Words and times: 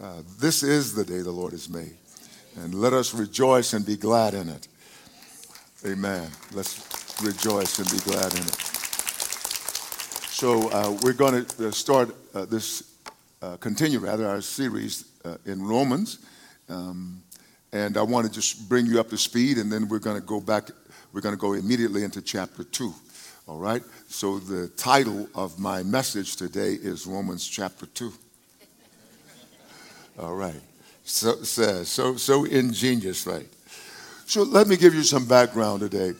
Uh, 0.00 0.22
this 0.38 0.62
is 0.62 0.94
the 0.94 1.04
day 1.04 1.22
the 1.22 1.30
Lord 1.30 1.50
has 1.50 1.68
made, 1.68 1.96
and 2.54 2.72
let 2.72 2.92
us 2.92 3.12
rejoice 3.12 3.72
and 3.72 3.84
be 3.84 3.96
glad 3.96 4.32
in 4.32 4.48
it. 4.48 4.68
Amen. 5.84 6.30
Let's 6.52 7.20
rejoice 7.20 7.80
and 7.80 7.90
be 7.90 7.98
glad 8.08 8.32
in 8.32 8.42
it. 8.42 8.54
So 10.30 10.70
uh, 10.70 10.96
we're 11.02 11.14
going 11.14 11.44
to 11.44 11.66
uh, 11.66 11.70
start 11.72 12.14
uh, 12.32 12.44
this, 12.44 12.94
uh, 13.42 13.56
continue 13.56 13.98
rather, 13.98 14.28
our 14.28 14.40
series 14.40 15.04
in 15.46 15.66
Romans. 15.66 16.20
Um, 16.68 17.20
and 17.72 17.96
I 17.96 18.02
want 18.02 18.24
to 18.24 18.32
just 18.32 18.68
bring 18.68 18.86
you 18.86 19.00
up 19.00 19.08
to 19.10 19.18
speed, 19.18 19.58
and 19.58 19.70
then 19.70 19.88
we're 19.88 19.98
going 19.98 20.20
to 20.20 20.24
go 20.24 20.40
back, 20.40 20.70
we're 21.12 21.22
going 21.22 21.34
to 21.34 21.40
go 21.40 21.54
immediately 21.54 22.04
into 22.04 22.22
chapter 22.22 22.62
2. 22.62 22.94
All 23.48 23.58
right? 23.58 23.82
So 24.06 24.38
the 24.38 24.68
title 24.68 25.28
of 25.34 25.58
my 25.58 25.82
message 25.82 26.36
today 26.36 26.74
is 26.74 27.04
Romans 27.04 27.48
chapter 27.48 27.86
2. 27.86 28.12
All 30.18 30.34
right. 30.34 30.60
So 31.04 31.42
says, 31.44 31.88
so, 31.88 32.16
so 32.16 32.44
ingenious, 32.44 33.24
right? 33.24 33.46
So 34.26 34.42
let 34.42 34.66
me 34.66 34.76
give 34.76 34.92
you 34.92 35.04
some 35.04 35.26
background 35.26 35.80
today 35.80 36.12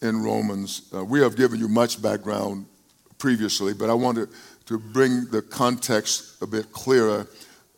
in 0.00 0.22
Romans. 0.22 0.88
Uh, 0.94 1.04
we 1.04 1.20
have 1.20 1.36
given 1.36 1.60
you 1.60 1.68
much 1.68 2.00
background 2.00 2.64
previously, 3.18 3.74
but 3.74 3.90
I 3.90 3.94
want 3.94 4.18
to, 4.18 4.28
bring 4.78 5.26
the 5.26 5.42
context 5.42 6.40
a 6.40 6.46
bit 6.46 6.72
clearer 6.72 7.26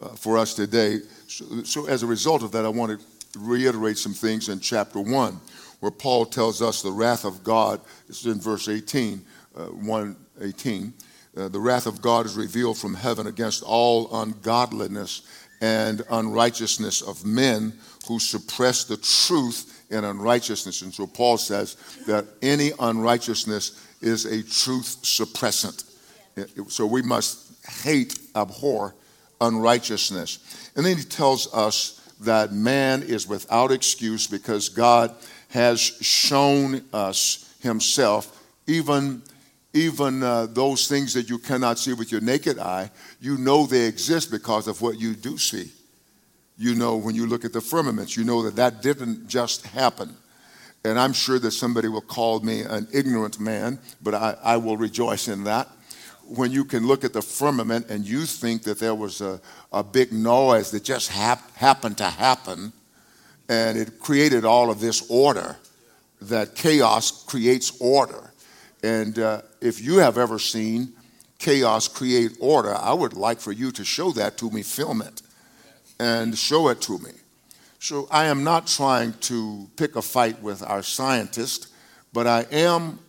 uh, 0.01 0.09
for 0.11 0.39
us 0.39 0.55
today. 0.55 1.01
So, 1.27 1.65
so, 1.65 1.87
as 1.89 2.05
a 2.05 2.07
result 2.07 2.45
of 2.45 2.53
that, 2.53 2.65
I 2.65 2.69
want 2.69 2.97
to 2.97 3.07
reiterate 3.41 3.99
some 3.99 4.15
things 4.15 4.49
in 4.49 4.61
chapter 4.61 5.01
1, 5.01 5.41
where 5.81 5.91
Paul 5.91 6.27
tells 6.27 6.63
us 6.63 6.83
the 6.83 6.93
wrath 6.93 7.25
of 7.25 7.43
God, 7.43 7.81
is 8.09 8.25
in 8.25 8.41
verse 8.41 8.69
18, 8.69 9.21
uh, 9.57 9.65
118. 9.65 10.95
Uh, 11.37 11.49
the 11.49 11.59
wrath 11.59 11.87
of 11.87 12.01
God 12.01 12.25
is 12.25 12.37
revealed 12.37 12.79
from 12.79 12.95
heaven 12.95 13.27
against 13.27 13.65
all 13.65 14.23
ungodliness 14.23 15.23
and 15.61 16.03
unrighteousness 16.11 17.03
of 17.03 17.25
men 17.25 17.73
who 18.07 18.19
suppress 18.19 18.85
the 18.85 18.97
truth 18.97 19.85
in 19.91 20.05
unrighteousness. 20.05 20.83
And 20.83 20.93
so 20.93 21.07
Paul 21.07 21.39
says 21.39 21.77
that 22.07 22.27
any 22.43 22.73
unrighteousness 22.79 23.83
is 24.01 24.25
a 24.25 24.43
truth 24.43 24.99
suppressant. 25.03 25.85
So 26.69 26.87
we 26.87 27.03
must 27.03 27.53
hate, 27.83 28.19
abhor 28.35 28.95
unrighteousness. 29.41 30.71
And 30.77 30.85
then 30.85 30.97
he 30.97 31.05
tells 31.05 31.53
us 31.53 32.01
that 32.21 32.53
man 32.53 33.03
is 33.03 33.29
without 33.29 33.73
excuse 33.73 34.27
because 34.27 34.69
God 34.69 35.15
has 35.51 35.81
shown 35.81 36.83
us 36.93 37.55
himself, 37.61 38.43
even, 38.67 39.23
even 39.77 40.23
uh, 40.23 40.47
those 40.47 40.89
things 40.89 41.13
that 41.15 41.29
you 41.29 41.39
cannot 41.39 41.79
see 41.79 41.93
with 41.93 42.11
your 42.11 42.21
naked 42.21 42.59
eye, 42.59 42.91
you 43.21 43.37
know 43.37 43.67
they 43.67 43.87
exist 43.87 44.31
because 44.31 44.67
of 44.67 44.81
what 44.81 44.99
you 44.99 45.15
do 45.15 45.39
see. 45.39 45.71
You 46.59 46.75
know, 46.75 46.97
when 46.97 47.15
you 47.15 47.27
look 47.27 47.45
at 47.45 47.53
the 47.53 47.61
firmaments, 47.61 48.17
you 48.17 48.25
know 48.25 48.43
that 48.43 48.57
that 48.57 48.83
didn't 48.83 49.29
just 49.29 49.67
happen. 49.67 50.17
And 50.85 50.99
I'm 50.99 51.13
sure 51.13 51.39
that 51.39 51.51
somebody 51.51 51.89
will 51.89 52.01
call 52.01 52.41
me 52.41 52.63
an 52.63 52.89
ignorant 52.93 53.39
man, 53.39 53.79
but 54.03 54.15
I, 54.15 54.37
I 54.43 54.57
will 54.57 54.77
rejoice 54.77 55.29
in 55.29 55.45
that 55.45 55.69
when 56.29 56.51
you 56.51 56.65
can 56.65 56.87
look 56.87 57.05
at 57.05 57.13
the 57.13 57.23
firmament 57.23 57.89
and 57.89 58.05
you 58.05 58.25
think 58.25 58.63
that 58.65 58.79
there 58.79 58.95
was 58.95 59.21
a, 59.21 59.41
a 59.73 59.83
big 59.85 60.13
noise 60.13 60.71
that 60.73 60.83
just 60.83 61.11
hap- 61.11 61.55
happened 61.57 61.99
to 61.99 62.05
happen 62.05 62.73
and 63.49 63.79
it 63.79 64.01
created 64.01 64.45
all 64.45 64.71
of 64.71 64.81
this 64.81 65.09
order, 65.09 65.57
that 66.21 66.57
chaos 66.57 67.25
creates 67.25 67.77
order. 67.81 68.33
And 68.87 69.19
uh, 69.19 69.43
if 69.61 69.83
you 69.83 69.99
have 69.99 70.17
ever 70.17 70.39
seen 70.39 70.93
chaos 71.41 71.89
create 71.89 72.37
order, 72.39 72.73
I 72.73 72.93
would 72.93 73.15
like 73.15 73.41
for 73.41 73.51
you 73.51 73.73
to 73.73 73.85
show 73.85 74.13
that 74.13 74.39
to 74.39 74.49
me, 74.49 74.63
film 74.63 75.03
it, 75.03 75.23
and 75.99 76.39
show 76.39 76.69
it 76.69 76.81
to 76.83 76.97
me. 76.99 77.11
So 77.81 78.07
I 78.13 78.27
am 78.27 78.45
not 78.45 78.69
trying 78.69 79.15
to 79.23 79.69
pick 79.77 79.97
a 79.97 80.03
fight 80.03 80.41
with 80.41 80.63
our 80.63 80.85
scientists, 80.85 81.73
but 82.13 82.29
I 82.29 82.47
am 82.53 83.01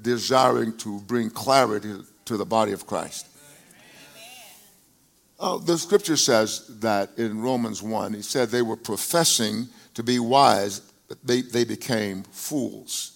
desiring 0.00 0.74
to 0.78 1.00
bring 1.00 1.28
clarity 1.28 1.92
to 2.24 2.36
the 2.38 2.46
body 2.46 2.72
of 2.72 2.86
Christ. 2.86 3.26
Uh, 5.38 5.58
the 5.58 5.76
scripture 5.76 6.16
says 6.16 6.66
that 6.80 7.10
in 7.18 7.42
Romans 7.42 7.82
1, 7.82 8.14
he 8.14 8.22
said 8.22 8.48
they 8.48 8.62
were 8.62 8.76
professing 8.76 9.68
to 9.92 10.02
be 10.02 10.18
wise, 10.18 10.80
but 11.08 11.18
they, 11.22 11.42
they 11.42 11.64
became 11.64 12.22
fools. 12.22 13.13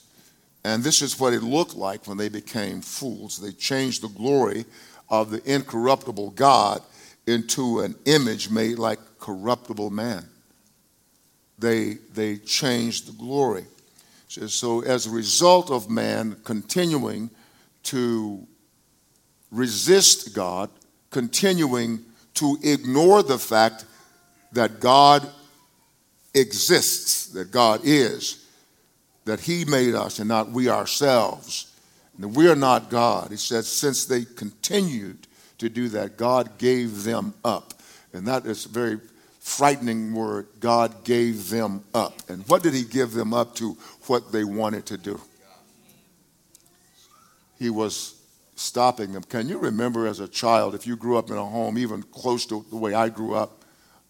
And 0.68 0.84
this 0.84 1.00
is 1.00 1.18
what 1.18 1.32
it 1.32 1.42
looked 1.42 1.76
like 1.76 2.06
when 2.06 2.18
they 2.18 2.28
became 2.28 2.82
fools. 2.82 3.38
They 3.38 3.52
changed 3.52 4.02
the 4.02 4.08
glory 4.08 4.66
of 5.08 5.30
the 5.30 5.42
incorruptible 5.50 6.32
God 6.32 6.82
into 7.26 7.80
an 7.80 7.94
image 8.04 8.50
made 8.50 8.78
like 8.78 8.98
corruptible 9.18 9.88
man. 9.88 10.26
They, 11.58 11.94
they 12.12 12.36
changed 12.36 13.08
the 13.08 13.12
glory. 13.12 13.64
So, 14.28 14.82
as 14.82 15.06
a 15.06 15.10
result 15.10 15.70
of 15.70 15.88
man 15.88 16.36
continuing 16.44 17.30
to 17.84 18.46
resist 19.50 20.34
God, 20.34 20.68
continuing 21.08 22.04
to 22.34 22.58
ignore 22.62 23.22
the 23.22 23.38
fact 23.38 23.86
that 24.52 24.80
God 24.80 25.26
exists, 26.34 27.28
that 27.28 27.50
God 27.50 27.80
is, 27.84 28.44
that 29.28 29.40
He 29.40 29.64
made 29.66 29.94
us 29.94 30.18
and 30.18 30.28
not 30.28 30.50
we 30.50 30.68
ourselves. 30.68 31.66
And 32.16 32.34
we 32.34 32.48
are 32.48 32.56
not 32.56 32.90
God. 32.90 33.30
He 33.30 33.36
said, 33.36 33.64
since 33.64 34.06
they 34.06 34.24
continued 34.24 35.26
to 35.58 35.68
do 35.68 35.88
that, 35.90 36.16
God 36.16 36.58
gave 36.58 37.04
them 37.04 37.34
up. 37.44 37.74
And 38.12 38.26
that 38.26 38.46
is 38.46 38.64
a 38.64 38.70
very 38.70 38.98
frightening 39.38 40.14
word. 40.14 40.48
God 40.60 41.04
gave 41.04 41.50
them 41.50 41.84
up. 41.94 42.28
And 42.30 42.42
what 42.48 42.62
did 42.62 42.72
He 42.72 42.84
give 42.84 43.12
them 43.12 43.34
up 43.34 43.54
to? 43.56 43.76
What 44.06 44.32
they 44.32 44.44
wanted 44.44 44.86
to 44.86 44.96
do. 44.96 45.20
He 47.58 47.68
was 47.68 48.14
stopping 48.56 49.12
them. 49.12 49.22
Can 49.24 49.48
you 49.48 49.58
remember 49.58 50.06
as 50.06 50.20
a 50.20 50.28
child, 50.28 50.74
if 50.74 50.86
you 50.86 50.96
grew 50.96 51.18
up 51.18 51.30
in 51.30 51.36
a 51.36 51.44
home 51.44 51.76
even 51.76 52.02
close 52.02 52.46
to 52.46 52.64
the 52.70 52.76
way 52.76 52.94
I 52.94 53.10
grew 53.10 53.34
up? 53.34 53.64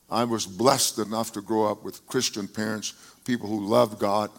I 0.09 0.25
was 0.25 0.47
blessed 0.47 1.01
enough 1.01 1.33
to 1.33 1.43
grow 1.43 1.71
up 1.71 1.83
with 1.83 2.07
Christian 2.07 2.47
parents, 2.47 2.95
people 3.25 3.49
who 3.49 3.67
loved 3.67 3.99
God, 3.99 4.31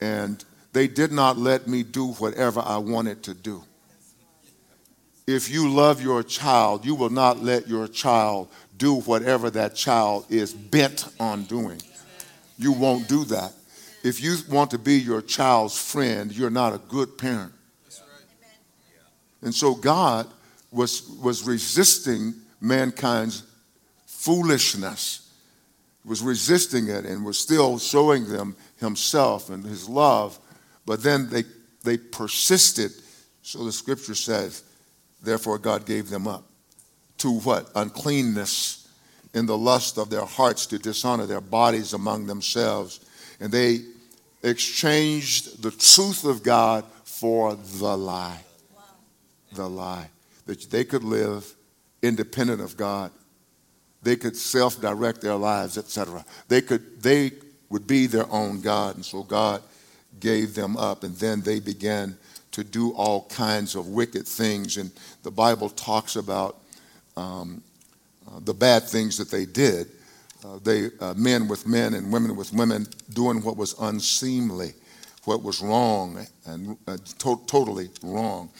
and 0.00 0.44
they 0.72 0.88
did 0.88 1.12
not 1.12 1.38
let 1.38 1.66
me 1.66 1.82
do 1.82 2.12
whatever 2.14 2.60
I 2.60 2.78
wanted 2.78 3.22
to 3.24 3.34
do. 3.34 3.62
If 5.26 5.50
you 5.50 5.70
love 5.70 6.02
your 6.02 6.22
child, 6.22 6.84
you 6.84 6.94
will 6.94 7.10
not 7.10 7.42
let 7.42 7.66
your 7.66 7.88
child 7.88 8.48
do 8.76 8.96
whatever 9.00 9.50
that 9.50 9.74
child 9.74 10.26
is 10.28 10.52
bent 10.52 11.06
on 11.18 11.44
doing. 11.44 11.80
You 12.58 12.72
won't 12.72 13.08
do 13.08 13.24
that. 13.26 13.52
If 14.02 14.22
you 14.22 14.36
want 14.50 14.70
to 14.72 14.78
be 14.78 14.98
your 14.98 15.22
child's 15.22 15.78
friend, 15.78 16.30
you're 16.30 16.50
not 16.50 16.74
a 16.74 16.78
good 16.78 17.16
parent. 17.16 17.52
And 19.40 19.54
so 19.54 19.74
God 19.74 20.26
was, 20.70 21.08
was 21.22 21.46
resisting 21.46 22.34
mankind's 22.60 23.44
foolishness, 24.06 25.23
was 26.04 26.22
resisting 26.22 26.88
it 26.88 27.04
and 27.04 27.24
was 27.24 27.38
still 27.38 27.78
showing 27.78 28.28
them 28.28 28.56
himself 28.78 29.50
and 29.50 29.64
his 29.64 29.88
love. 29.88 30.38
But 30.86 31.02
then 31.02 31.30
they, 31.30 31.44
they 31.82 31.96
persisted. 31.96 32.92
So 33.42 33.64
the 33.64 33.72
scripture 33.72 34.14
says, 34.14 34.62
therefore 35.22 35.58
God 35.58 35.86
gave 35.86 36.10
them 36.10 36.28
up 36.28 36.44
to 37.18 37.38
what? 37.40 37.70
Uncleanness 37.74 38.88
in 39.32 39.46
the 39.46 39.58
lust 39.58 39.98
of 39.98 40.10
their 40.10 40.24
hearts 40.24 40.66
to 40.66 40.78
dishonor 40.78 41.26
their 41.26 41.40
bodies 41.40 41.92
among 41.92 42.26
themselves. 42.26 43.00
And 43.40 43.50
they 43.50 43.80
exchanged 44.42 45.62
the 45.62 45.70
truth 45.70 46.24
of 46.24 46.42
God 46.42 46.84
for 47.04 47.54
the 47.54 47.96
lie 47.96 48.40
the 49.54 49.68
lie 49.68 50.10
that 50.46 50.70
they 50.70 50.84
could 50.84 51.04
live 51.04 51.54
independent 52.02 52.60
of 52.60 52.76
God. 52.76 53.10
They 54.04 54.16
could 54.16 54.36
self-direct 54.36 55.20
their 55.20 55.34
lives, 55.34 55.78
etc. 55.78 56.24
They 56.48 56.60
could 56.60 57.02
they 57.02 57.32
would 57.70 57.86
be 57.86 58.06
their 58.06 58.30
own 58.30 58.60
God, 58.60 58.96
and 58.96 59.04
so 59.04 59.22
God 59.22 59.62
gave 60.20 60.54
them 60.54 60.76
up, 60.76 61.02
and 61.02 61.16
then 61.16 61.40
they 61.40 61.58
began 61.58 62.16
to 62.52 62.62
do 62.62 62.92
all 62.92 63.26
kinds 63.30 63.74
of 63.74 63.88
wicked 63.88 64.28
things. 64.28 64.76
And 64.76 64.92
the 65.22 65.30
Bible 65.30 65.68
talks 65.70 66.16
about 66.16 66.58
um, 67.16 67.62
uh, 68.28 68.40
the 68.44 68.54
bad 68.54 68.84
things 68.84 69.16
that 69.18 69.30
they 69.30 69.44
did. 69.44 69.88
Uh, 70.44 70.58
they 70.62 70.90
uh, 71.00 71.14
men 71.14 71.48
with 71.48 71.66
men 71.66 71.94
and 71.94 72.12
women 72.12 72.36
with 72.36 72.52
women 72.52 72.86
doing 73.12 73.42
what 73.42 73.56
was 73.56 73.74
unseemly, 73.80 74.74
what 75.24 75.42
was 75.42 75.62
wrong 75.62 76.26
and 76.46 76.76
uh, 76.86 76.96
to- 77.18 77.40
totally 77.46 77.88
wrong. 78.02 78.50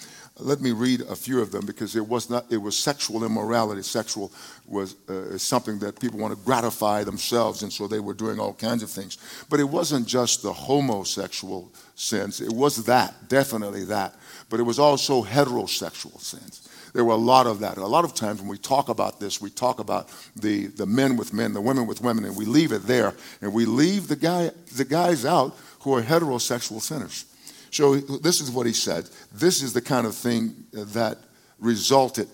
Let 0.41 0.61
me 0.61 0.73
read 0.73 1.03
a 1.03 1.15
few 1.15 1.41
of 1.41 1.53
them 1.53 1.65
because 1.65 1.95
it 1.95 2.07
was 2.07 2.29
not 2.29 2.47
it 2.51 2.57
was 2.57 2.77
sexual 2.77 3.25
immorality. 3.25 3.83
Sexual 3.83 4.33
was 4.67 4.97
uh, 5.09 5.39
something 5.39 5.79
that 5.79 6.01
people 6.01 6.19
want 6.19 6.37
to 6.37 6.45
gratify 6.45 7.05
themselves, 7.05 7.63
and 7.63 7.73
so 7.73 7.87
they 7.87 8.01
were 8.01 8.15
doing 8.15 8.41
all 8.41 8.53
kinds 8.53 8.83
of 8.83 8.91
things. 8.91 9.17
But 9.49 9.61
it 9.61 9.65
wasn't 9.65 10.09
just 10.09 10.43
the 10.43 10.53
homosexual 10.53 11.73
sins. 11.95 12.41
It 12.41 12.53
was 12.53 12.85
that, 12.87 13.29
definitely 13.29 13.85
that. 13.85 14.17
But 14.51 14.59
it 14.59 14.65
was 14.65 14.81
also 14.81 15.23
heterosexual 15.23 16.21
sins 16.21 16.69
there 16.95 17.05
were 17.05 17.13
a 17.13 17.17
lot 17.17 17.47
of 17.47 17.59
that. 17.61 17.77
A 17.77 17.87
lot 17.87 18.05
of 18.05 18.15
times 18.15 18.41
when 18.41 18.49
we 18.49 18.57
talk 18.57 18.89
about 18.89 19.21
this, 19.21 19.41
we 19.41 19.51
talk 19.51 19.81
about 19.81 20.09
the, 20.37 20.69
the 20.69 20.87
men 20.87 21.17
with 21.17 21.35
men, 21.35 21.53
the 21.53 21.61
women 21.61 21.87
with 21.87 22.01
women, 22.01 22.25
and 22.25 22.37
we 22.37 22.45
leave 22.45 22.73
it 22.73 22.85
there, 22.85 23.15
and 23.43 23.53
we 23.53 23.67
leave 23.67 24.07
the, 24.07 24.17
guy, 24.17 24.53
the 24.77 24.85
guys 24.85 25.27
out 25.27 25.57
who 25.81 25.95
are 25.95 26.03
heterosexual 26.03 26.81
sinners. 26.81 27.27
So 27.75 27.97
this 27.97 28.41
is 28.41 28.53
what 28.53 28.67
he 28.67 28.73
said. 28.73 29.11
This 29.33 29.61
is 29.61 29.73
the 29.73 29.81
kind 29.81 30.07
of 30.07 30.15
thing 30.15 30.55
that 30.73 31.19
resulted 31.59 32.29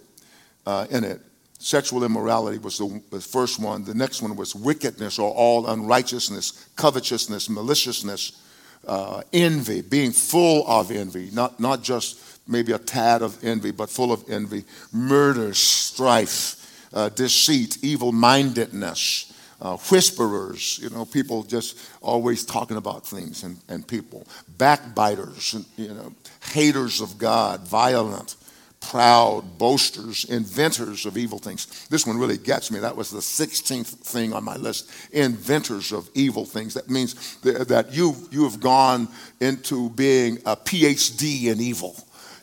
uh, 0.67 0.87
in 0.91 1.03
it. 1.03 1.23
Sexual 1.59 2.05
immorality 2.05 2.59
was 2.59 2.77
the, 2.77 3.21
first 3.21 3.59
one. 3.59 3.83
The 3.83 3.95
next 3.95 4.21
one 4.21 4.37
was 4.37 4.55
wickedness 4.55 5.19
or 5.19 5.33
all 5.33 5.69
unrighteousness, 5.69 6.69
covetousness, 6.77 7.49
maliciousness, 7.49 8.43
uh, 8.87 9.23
envy, 9.33 9.81
being 9.81 10.13
full 10.13 10.67
of 10.69 10.91
envy, 10.91 11.31
not, 11.33 11.59
not 11.59 11.83
just 11.83 12.21
maybe 12.47 12.73
a 12.73 12.79
tad 12.79 13.23
of 13.23 13.43
envy, 13.43 13.71
but 13.71 13.89
full 13.89 14.13
of 14.13 14.23
envy, 14.29 14.65
murder, 14.93 15.55
strife, 15.55 16.87
uh, 16.93 17.09
deceit, 17.09 17.79
evil 17.83 18.13
mindedness 18.13 19.30
uh, 19.61 19.77
whisperers, 19.77 20.79
you 20.83 20.91
know, 20.91 21.05
people 21.05 21.43
just 21.43 21.79
always 22.01 22.45
talking 22.45 22.77
about 22.77 23.07
things 23.07 23.43
and, 23.43 23.59
and 23.69 23.87
people, 23.87 24.27
backbiters, 24.57 25.55
you 25.77 25.89
know, 25.89 26.13
haters 26.53 27.01
of 27.01 27.19
God, 27.19 27.67
violent, 27.69 28.37
proud, 28.81 29.59
boasters, 29.59 30.25
inventors 30.25 31.05
of 31.05 31.19
evil 31.19 31.39
things. 31.39 31.87
This 31.89 32.07
one 32.07 32.19
really 32.19 32.39
gets 32.39 32.71
me. 32.71 32.79
That 32.79 32.97
was 32.97 33.11
the 33.11 33.21
16th 33.21 33.87
thing 33.87 34.33
on 34.33 34.43
my 34.45 34.57
list. 34.57 34.91
Inventors 35.13 35.93
of 35.93 36.09
evil 36.15 36.47
things. 36.47 36.75
That 36.75 36.89
means 36.89 37.37
that 37.43 37.89
you, 37.93 38.17
you 38.31 38.45
have 38.45 38.61
gone 38.61 39.09
into 39.41 39.91
being 39.91 40.39
a 40.47 40.57
PhD 40.57 41.45
in 41.53 41.61
evil. 41.61 41.95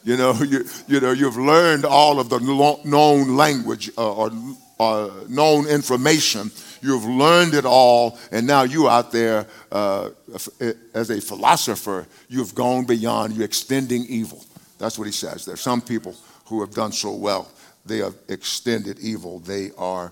You 0.04 0.18
know, 0.18 0.34
you, 0.44 0.66
you 0.88 1.00
know, 1.00 1.12
you've 1.12 1.38
learned 1.38 1.86
all 1.86 2.20
of 2.20 2.30
the 2.30 2.40
known 2.86 3.36
language 3.36 3.90
uh, 3.98 4.14
or 4.14 4.32
uh, 4.80 5.10
known 5.28 5.68
information 5.68 6.52
You've 6.82 7.06
learned 7.06 7.54
it 7.54 7.66
all, 7.66 8.18
and 8.32 8.46
now 8.46 8.64
you're 8.64 8.90
out 8.90 9.12
there 9.12 9.48
uh, 9.72 10.10
as 10.94 11.10
a 11.10 11.22
philosopher, 11.22 12.08
you've 12.30 12.56
gone 12.56 12.86
beyond, 12.86 13.36
you're 13.36 13.46
extending 13.46 14.06
evil. 14.08 14.44
That's 14.78 14.98
what 14.98 15.06
he 15.06 15.14
says. 15.14 15.46
There 15.46 15.54
are 15.54 15.58
some 15.58 15.82
people 15.82 16.16
who 16.46 16.62
have 16.62 16.72
done 16.72 16.92
so 16.92 17.14
well. 17.14 17.50
They 17.86 17.98
have 18.00 18.16
extended 18.28 19.00
evil, 19.00 19.40
they 19.40 19.72
are 19.78 20.12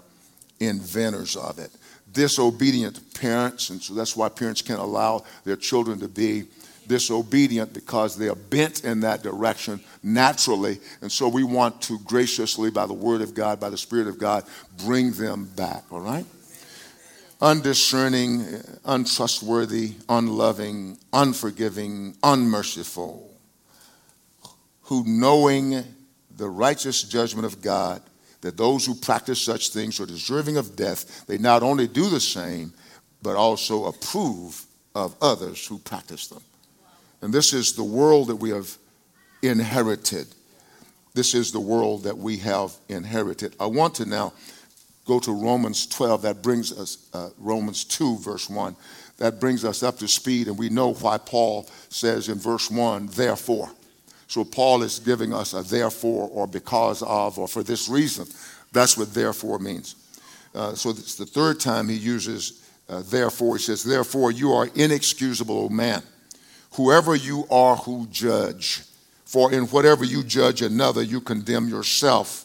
inventors 0.59 1.35
of 1.35 1.59
it. 1.59 1.71
Disobedient 2.11 3.13
parents, 3.13 3.69
and 3.69 3.81
so 3.81 3.93
that's 3.93 4.15
why 4.15 4.29
parents 4.29 4.61
can't 4.61 4.79
allow 4.79 5.25
their 5.43 5.57
children 5.57 5.99
to 5.99 6.07
be 6.07 6.45
disobedient 6.87 7.73
because 7.73 8.15
they 8.17 8.29
are 8.29 8.35
bent 8.35 8.83
in 8.83 8.99
that 9.01 9.23
direction 9.23 9.79
naturally. 10.03 10.79
And 11.01 11.11
so 11.11 11.27
we 11.27 11.43
want 11.43 11.81
to 11.83 11.99
graciously, 11.99 12.69
by 12.69 12.85
the 12.85 12.93
Word 12.93 13.21
of 13.21 13.33
God, 13.33 13.59
by 13.59 13.69
the 13.69 13.77
Spirit 13.77 14.07
of 14.07 14.17
God, 14.17 14.43
bring 14.85 15.11
them 15.11 15.45
back, 15.55 15.83
all 15.91 15.99
right? 15.99 16.25
Undiscerning, 17.41 18.45
untrustworthy, 18.85 19.93
unloving, 20.09 20.97
unforgiving, 21.13 22.15
unmerciful, 22.23 23.31
who 24.83 25.03
knowing 25.05 25.83
the 26.37 26.49
righteous 26.49 27.03
judgment 27.03 27.45
of 27.45 27.61
God, 27.61 28.01
that 28.41 28.57
those 28.57 28.85
who 28.85 28.95
practice 28.95 29.41
such 29.41 29.69
things 29.69 29.99
are 29.99 30.05
deserving 30.05 30.57
of 30.57 30.75
death, 30.75 31.25
they 31.25 31.37
not 31.37 31.63
only 31.63 31.87
do 31.87 32.09
the 32.09 32.19
same, 32.19 32.73
but 33.21 33.35
also 33.35 33.85
approve 33.85 34.65
of 34.93 35.15
others 35.21 35.65
who 35.65 35.77
practice 35.79 36.27
them. 36.27 36.41
And 37.21 37.33
this 37.33 37.53
is 37.53 37.73
the 37.73 37.83
world 37.83 38.27
that 38.27 38.35
we 38.35 38.51
have 38.51 38.77
inherited. 39.41 40.27
This 41.13 41.33
is 41.33 41.51
the 41.51 41.59
world 41.59 42.03
that 42.03 42.17
we 42.17 42.37
have 42.37 42.73
inherited. 42.89 43.55
I 43.59 43.65
want 43.65 43.95
to 43.95 44.05
now 44.05 44.33
go 45.05 45.19
to 45.19 45.31
Romans 45.31 45.85
12, 45.87 46.23
that 46.23 46.41
brings 46.41 46.71
us, 46.71 47.09
uh, 47.13 47.29
Romans 47.37 47.83
2, 47.83 48.17
verse 48.17 48.49
1, 48.49 48.75
that 49.17 49.39
brings 49.39 49.63
us 49.63 49.83
up 49.83 49.97
to 49.99 50.07
speed, 50.07 50.47
and 50.47 50.57
we 50.57 50.69
know 50.69 50.93
why 50.93 51.17
Paul 51.17 51.69
says 51.89 52.27
in 52.27 52.37
verse 52.37 52.69
1, 52.69 53.07
therefore. 53.07 53.69
So 54.27 54.43
Paul 54.43 54.83
is 54.83 54.99
giving 54.99 55.33
us 55.33 55.53
a 55.53 55.61
therefore 55.61 56.29
or 56.29 56.47
because 56.47 57.03
of 57.03 57.37
or 57.37 57.47
for 57.47 57.63
this 57.63 57.87
reason. 57.87 58.25
That's 58.71 58.97
what 58.97 59.13
therefore 59.13 59.59
means. 59.59 59.95
Uh, 60.53 60.73
so 60.73 60.89
it's 60.89 61.15
the 61.15 61.25
third 61.25 61.59
time 61.59 61.87
he 61.87 61.95
uses 61.95 62.67
uh, 62.89 63.01
therefore. 63.05 63.57
He 63.57 63.63
says, 63.63 63.83
Therefore, 63.83 64.31
you 64.31 64.51
are 64.53 64.69
inexcusable, 64.75 65.65
O 65.65 65.69
man, 65.69 66.01
whoever 66.73 67.15
you 67.15 67.45
are 67.49 67.75
who 67.75 68.07
judge. 68.07 68.81
For 69.25 69.51
in 69.51 69.63
whatever 69.65 70.05
you 70.05 70.23
judge 70.23 70.61
another, 70.61 71.01
you 71.01 71.19
condemn 71.19 71.67
yourself. 71.67 72.44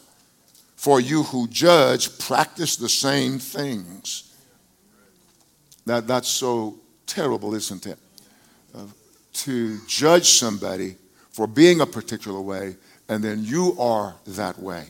For 0.81 0.99
you 0.99 1.21
who 1.21 1.47
judge 1.47 2.17
practice 2.17 2.75
the 2.75 2.89
same 2.89 3.37
things. 3.37 4.33
That, 5.85 6.07
that's 6.07 6.27
so 6.27 6.79
terrible, 7.05 7.53
isn't 7.53 7.85
it? 7.85 7.99
Uh, 8.73 8.87
to 9.45 9.77
judge 9.85 10.29
somebody 10.29 10.95
for 11.29 11.45
being 11.45 11.81
a 11.81 11.85
particular 11.85 12.41
way, 12.41 12.77
and 13.09 13.23
then 13.23 13.43
you 13.43 13.79
are 13.79 14.15
that 14.25 14.57
way. 14.57 14.85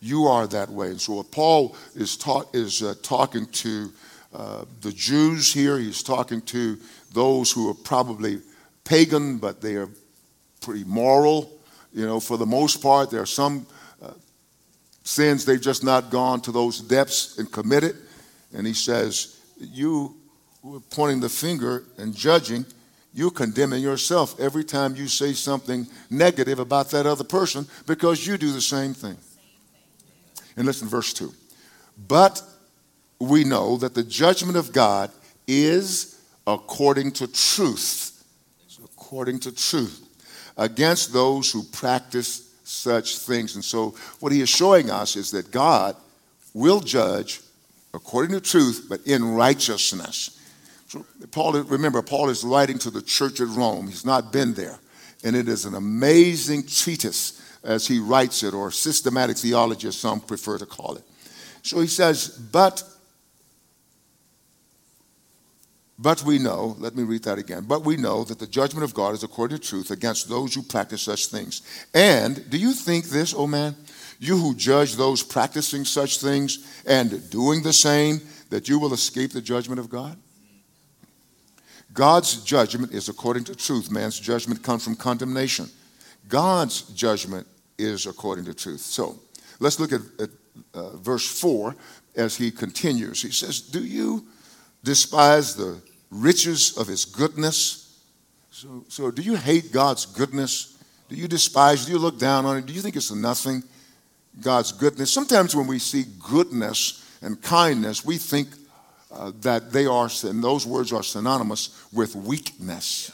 You 0.00 0.28
are 0.28 0.46
that 0.46 0.70
way. 0.70 0.86
And 0.86 0.98
so, 0.98 1.16
what 1.16 1.30
Paul 1.30 1.76
is, 1.94 2.16
ta- 2.16 2.48
is 2.54 2.82
uh, 2.82 2.94
talking 3.02 3.44
to 3.44 3.92
uh, 4.34 4.64
the 4.80 4.92
Jews 4.92 5.52
here, 5.52 5.76
he's 5.76 6.02
talking 6.02 6.40
to 6.40 6.78
those 7.12 7.52
who 7.52 7.68
are 7.68 7.74
probably 7.74 8.40
pagan, 8.84 9.36
but 9.36 9.60
they 9.60 9.74
are 9.74 9.90
pretty 10.62 10.84
moral. 10.84 11.52
You 11.92 12.06
know, 12.06 12.18
for 12.18 12.38
the 12.38 12.46
most 12.46 12.82
part, 12.82 13.10
there 13.10 13.20
are 13.20 13.26
some 13.26 13.66
sins 15.04 15.44
they've 15.44 15.60
just 15.60 15.84
not 15.84 16.10
gone 16.10 16.40
to 16.40 16.52
those 16.52 16.80
depths 16.80 17.38
and 17.38 17.50
committed. 17.52 17.96
And 18.52 18.66
he 18.66 18.74
says, 18.74 19.40
You 19.58 20.16
are 20.64 20.80
pointing 20.90 21.20
the 21.20 21.28
finger 21.28 21.84
and 21.98 22.14
judging, 22.14 22.66
you're 23.12 23.30
condemning 23.30 23.82
yourself 23.82 24.38
every 24.40 24.64
time 24.64 24.96
you 24.96 25.06
say 25.06 25.34
something 25.34 25.86
negative 26.10 26.58
about 26.58 26.90
that 26.90 27.06
other 27.06 27.22
person 27.22 27.66
because 27.86 28.26
you 28.26 28.36
do 28.36 28.50
the 28.50 28.60
same 28.60 28.92
thing. 28.92 29.16
And 30.56 30.66
listen, 30.66 30.88
verse 30.88 31.12
2. 31.12 31.32
But 32.08 32.42
we 33.20 33.44
know 33.44 33.76
that 33.76 33.94
the 33.94 34.02
judgment 34.02 34.56
of 34.56 34.72
God 34.72 35.10
is 35.46 36.20
according 36.46 37.12
to 37.12 37.26
truth. 37.28 38.10
according 38.82 39.38
to 39.38 39.52
truth 39.52 40.08
against 40.56 41.12
those 41.12 41.52
who 41.52 41.62
practice 41.62 42.43
such 42.64 43.18
things. 43.18 43.54
And 43.54 43.64
so, 43.64 43.94
what 44.20 44.32
he 44.32 44.40
is 44.40 44.48
showing 44.48 44.90
us 44.90 45.16
is 45.16 45.30
that 45.30 45.50
God 45.50 45.96
will 46.52 46.80
judge 46.80 47.40
according 47.92 48.32
to 48.32 48.40
truth, 48.40 48.86
but 48.88 49.00
in 49.06 49.34
righteousness. 49.34 50.40
So, 50.88 51.04
Paul, 51.30 51.52
remember, 51.62 52.02
Paul 52.02 52.30
is 52.30 52.42
writing 52.42 52.78
to 52.80 52.90
the 52.90 53.02
church 53.02 53.40
at 53.40 53.48
Rome. 53.48 53.86
He's 53.86 54.04
not 54.04 54.32
been 54.32 54.54
there. 54.54 54.78
And 55.22 55.36
it 55.36 55.48
is 55.48 55.64
an 55.64 55.74
amazing 55.74 56.66
treatise 56.66 57.40
as 57.62 57.86
he 57.86 57.98
writes 57.98 58.42
it, 58.42 58.52
or 58.52 58.70
systematic 58.70 59.38
theology, 59.38 59.88
as 59.88 59.96
some 59.96 60.20
prefer 60.20 60.58
to 60.58 60.66
call 60.66 60.96
it. 60.96 61.04
So 61.62 61.80
he 61.80 61.86
says, 61.86 62.28
But 62.28 62.82
but 65.98 66.22
we 66.24 66.38
know, 66.38 66.76
let 66.78 66.96
me 66.96 67.04
read 67.04 67.22
that 67.24 67.38
again. 67.38 67.64
But 67.68 67.84
we 67.84 67.96
know 67.96 68.24
that 68.24 68.40
the 68.40 68.46
judgment 68.46 68.84
of 68.84 68.94
God 68.94 69.14
is 69.14 69.22
according 69.22 69.58
to 69.58 69.66
truth 69.66 69.90
against 69.90 70.28
those 70.28 70.54
who 70.54 70.62
practice 70.62 71.02
such 71.02 71.26
things. 71.26 71.62
And 71.94 72.48
do 72.50 72.58
you 72.58 72.72
think 72.72 73.06
this, 73.06 73.32
O 73.32 73.38
oh 73.38 73.46
man, 73.46 73.76
you 74.18 74.36
who 74.36 74.54
judge 74.54 74.96
those 74.96 75.22
practicing 75.22 75.84
such 75.84 76.18
things 76.18 76.82
and 76.86 77.30
doing 77.30 77.62
the 77.62 77.72
same, 77.72 78.20
that 78.50 78.68
you 78.68 78.78
will 78.78 78.92
escape 78.92 79.32
the 79.32 79.40
judgment 79.40 79.78
of 79.78 79.88
God? 79.88 80.16
God's 81.92 82.42
judgment 82.42 82.92
is 82.92 83.08
according 83.08 83.44
to 83.44 83.54
truth. 83.54 83.90
Man's 83.90 84.18
judgment 84.18 84.64
comes 84.64 84.82
from 84.82 84.96
condemnation. 84.96 85.68
God's 86.28 86.82
judgment 86.92 87.46
is 87.78 88.06
according 88.06 88.46
to 88.46 88.54
truth. 88.54 88.80
So 88.80 89.20
let's 89.60 89.78
look 89.78 89.92
at, 89.92 90.00
at 90.18 90.30
uh, 90.74 90.96
verse 90.96 91.40
4 91.40 91.76
as 92.16 92.36
he 92.36 92.50
continues. 92.50 93.22
He 93.22 93.30
says, 93.30 93.60
Do 93.60 93.84
you 93.84 94.26
despise 94.84 95.56
the 95.56 95.80
riches 96.10 96.78
of 96.78 96.86
his 96.86 97.04
goodness. 97.04 97.98
So, 98.50 98.84
so 98.88 99.10
do 99.10 99.22
you 99.22 99.34
hate 99.34 99.72
God's 99.72 100.06
goodness? 100.06 100.78
Do 101.08 101.16
you 101.16 101.26
despise? 101.26 101.86
Do 101.86 101.92
you 101.92 101.98
look 101.98 102.18
down 102.18 102.46
on 102.46 102.58
it? 102.58 102.66
Do 102.66 102.72
you 102.72 102.80
think 102.80 102.94
it's 102.94 103.10
nothing? 103.10 103.62
God's 104.40 104.72
goodness. 104.72 105.12
Sometimes 105.12 105.56
when 105.56 105.66
we 105.66 105.78
see 105.78 106.04
goodness 106.30 107.04
and 107.22 107.40
kindness, 107.40 108.04
we 108.04 108.18
think 108.18 108.48
uh, 109.12 109.32
that 109.40 109.72
they 109.72 109.86
are, 109.86 110.08
and 110.24 110.42
those 110.42 110.66
words 110.66 110.92
are 110.92 111.02
synonymous 111.02 111.84
with 111.92 112.14
weakness. 112.14 113.10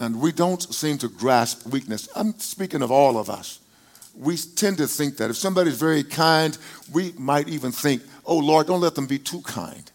And 0.00 0.20
we 0.20 0.32
don't 0.32 0.62
seem 0.62 0.98
to 0.98 1.08
grasp 1.08 1.66
weakness. 1.66 2.08
I'm 2.14 2.38
speaking 2.38 2.82
of 2.82 2.90
all 2.90 3.18
of 3.18 3.30
us. 3.30 3.60
We 4.16 4.36
tend 4.36 4.78
to 4.78 4.86
think 4.86 5.16
that 5.18 5.30
if 5.30 5.36
somebody's 5.36 5.78
very 5.78 6.02
kind, 6.02 6.56
we 6.92 7.12
might 7.16 7.48
even 7.48 7.70
think, 7.72 8.02
oh 8.24 8.38
Lord, 8.38 8.66
don't 8.66 8.80
let 8.80 8.94
them 8.94 9.06
be 9.06 9.18
too 9.18 9.40
kind. 9.42 9.90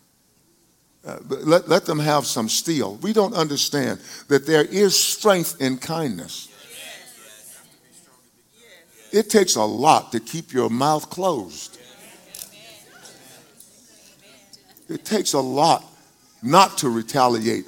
Uh, 1.05 1.17
let, 1.27 1.67
let 1.67 1.85
them 1.85 1.99
have 1.99 2.25
some 2.25 2.47
steel. 2.47 2.95
We 3.01 3.11
don't 3.11 3.33
understand 3.33 3.99
that 4.29 4.45
there 4.45 4.63
is 4.63 4.97
strength 4.97 5.61
in 5.61 5.77
kindness. 5.77 6.47
It 9.11 9.29
takes 9.29 9.55
a 9.55 9.63
lot 9.63 10.11
to 10.13 10.19
keep 10.19 10.53
your 10.53 10.69
mouth 10.69 11.09
closed. 11.09 11.77
It 14.89 15.05
takes 15.05 15.33
a 15.33 15.39
lot 15.39 15.83
not 16.41 16.77
to 16.79 16.89
retaliate. 16.89 17.65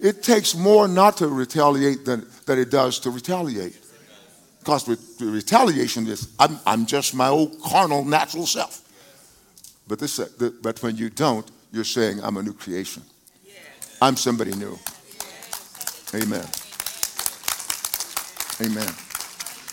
It 0.00 0.22
takes 0.22 0.54
more 0.54 0.86
not 0.86 1.16
to 1.18 1.28
retaliate 1.28 2.04
than, 2.04 2.26
than 2.46 2.58
it 2.58 2.70
does 2.70 3.00
to 3.00 3.10
retaliate. 3.10 3.76
Because 4.60 4.84
the 4.84 5.26
retaliation 5.26 6.06
is, 6.06 6.28
I'm, 6.38 6.58
I'm 6.64 6.86
just 6.86 7.14
my 7.14 7.28
old 7.28 7.60
carnal, 7.60 8.04
natural 8.04 8.46
self. 8.46 8.82
But, 9.88 9.98
this, 9.98 10.18
but 10.62 10.82
when 10.82 10.96
you 10.96 11.10
don't, 11.10 11.50
you're 11.72 11.84
saying, 11.84 12.20
I'm 12.22 12.36
a 12.36 12.42
new 12.42 12.54
creation. 12.54 13.02
I'm 14.00 14.16
somebody 14.16 14.52
new. 14.52 14.78
Amen. 16.14 16.46
Amen. 18.60 18.88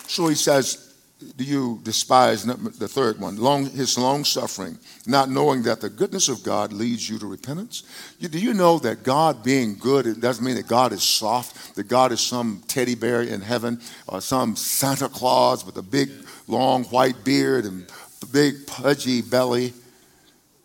So 0.08 0.28
he 0.28 0.34
says, 0.34 0.94
do 1.36 1.44
you 1.44 1.80
despise 1.82 2.44
the 2.44 2.88
third 2.88 3.18
one, 3.18 3.36
long, 3.36 3.70
his 3.70 3.96
long 3.96 4.22
suffering, 4.24 4.78
not 5.06 5.30
knowing 5.30 5.62
that 5.62 5.80
the 5.80 5.88
goodness 5.88 6.28
of 6.28 6.42
God 6.42 6.72
leads 6.72 7.08
you 7.08 7.18
to 7.18 7.26
repentance? 7.26 7.84
You, 8.18 8.28
do 8.28 8.38
you 8.38 8.52
know 8.52 8.78
that 8.80 9.02
God 9.02 9.42
being 9.42 9.76
good, 9.78 10.06
it 10.06 10.20
doesn't 10.20 10.44
mean 10.44 10.56
that 10.56 10.68
God 10.68 10.92
is 10.92 11.02
soft, 11.02 11.74
that 11.76 11.88
God 11.88 12.12
is 12.12 12.20
some 12.20 12.62
teddy 12.68 12.94
bear 12.94 13.22
in 13.22 13.40
heaven, 13.40 13.80
or 14.08 14.20
some 14.20 14.56
Santa 14.56 15.08
Claus 15.08 15.64
with 15.64 15.78
a 15.78 15.82
big, 15.82 16.10
long 16.48 16.84
white 16.84 17.24
beard 17.24 17.64
and 17.64 17.90
big, 18.30 18.66
pudgy 18.66 19.22
belly? 19.22 19.72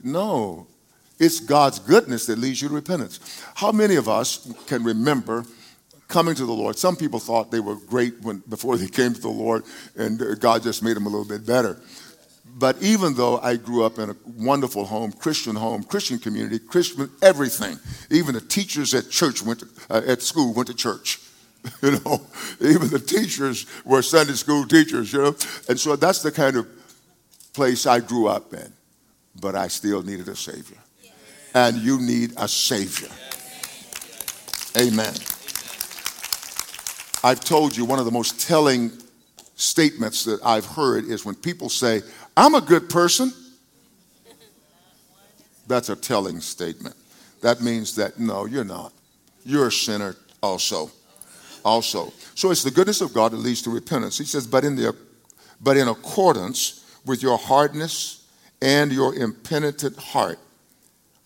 No, 0.03 0.67
it's 1.21 1.39
God's 1.39 1.79
goodness 1.79 2.25
that 2.25 2.37
leads 2.37 2.61
you 2.61 2.67
to 2.67 2.73
repentance. 2.73 3.19
How 3.55 3.71
many 3.71 3.95
of 3.95 4.09
us 4.09 4.51
can 4.67 4.83
remember? 4.83 5.45
coming 6.07 6.35
to 6.35 6.45
the 6.45 6.51
Lord. 6.51 6.77
Some 6.77 6.97
people 6.97 7.21
thought 7.21 7.51
they 7.51 7.61
were 7.61 7.75
great 7.75 8.21
when, 8.21 8.43
before 8.49 8.75
they 8.75 8.89
came 8.89 9.13
to 9.13 9.21
the 9.21 9.29
Lord, 9.29 9.63
and 9.95 10.21
God 10.41 10.61
just 10.61 10.83
made 10.83 10.97
them 10.97 11.05
a 11.05 11.09
little 11.09 11.23
bit 11.23 11.45
better. 11.45 11.79
But 12.61 12.81
even 12.81 13.13
though 13.15 13.39
I 13.39 13.55
grew 13.55 13.83
up 13.83 13.97
in 13.97 14.09
a 14.09 14.15
wonderful 14.37 14.85
home, 14.85 15.13
Christian 15.13 15.55
home, 15.55 15.83
Christian 15.83 16.19
community, 16.19 16.59
Christian 16.59 17.09
everything, 17.21 17.79
even 18.09 18.35
the 18.35 18.41
teachers 18.41 18.93
at 18.93 19.09
church 19.09 19.41
went 19.41 19.59
to, 19.61 19.67
uh, 19.89 20.01
at 20.05 20.21
school 20.21 20.53
went 20.53 20.67
to 20.67 20.75
church. 20.75 21.19
You 21.83 21.91
know, 21.91 22.21
even 22.59 22.89
the 22.89 22.99
teachers 22.99 23.67
were 23.85 24.01
Sunday 24.01 24.33
school 24.33 24.65
teachers. 24.65 25.13
You 25.13 25.21
know, 25.21 25.35
and 25.69 25.79
so 25.79 25.95
that's 25.95 26.23
the 26.23 26.31
kind 26.31 26.55
of 26.57 26.67
place 27.53 27.85
I 27.85 27.99
grew 27.99 28.27
up 28.27 28.51
in. 28.53 28.73
But 29.39 29.55
I 29.55 29.67
still 29.67 30.01
needed 30.01 30.27
a 30.27 30.35
savior, 30.35 30.79
and 31.53 31.77
you 31.77 31.99
need 31.99 32.33
a 32.37 32.47
savior. 32.47 33.09
Amen. 34.77 35.13
I've 37.23 37.41
told 37.41 37.75
you 37.75 37.85
one 37.85 37.99
of 37.99 38.05
the 38.05 38.11
most 38.11 38.39
telling 38.39 38.91
statements 39.55 40.23
that 40.25 40.39
I've 40.43 40.65
heard 40.65 41.05
is 41.05 41.25
when 41.25 41.35
people 41.35 41.69
say, 41.69 42.01
I'm 42.35 42.55
a 42.55 42.61
good 42.61 42.89
person. 42.89 43.31
That's 45.67 45.89
a 45.89 45.95
telling 45.95 46.39
statement. 46.39 46.95
That 47.41 47.61
means 47.61 47.95
that 47.95 48.19
no, 48.19 48.45
you're 48.45 48.63
not. 48.63 48.93
You're 49.43 49.67
a 49.67 49.71
sinner 49.71 50.15
also. 50.41 50.91
Also. 51.63 52.11
So 52.33 52.49
it's 52.51 52.63
the 52.63 52.71
goodness 52.71 53.01
of 53.01 53.13
God 53.13 53.31
that 53.33 53.37
leads 53.37 53.61
to 53.63 53.69
repentance. 53.69 54.17
He 54.17 54.25
says, 54.25 54.47
but 54.47 54.63
in 54.63 54.75
the 54.75 54.95
but 55.61 55.77
in 55.77 55.87
accordance 55.87 56.83
with 57.05 57.21
your 57.21 57.37
hardness 57.37 58.27
and 58.61 58.91
your 58.91 59.13
impenitent 59.13 59.95
heart, 59.97 60.39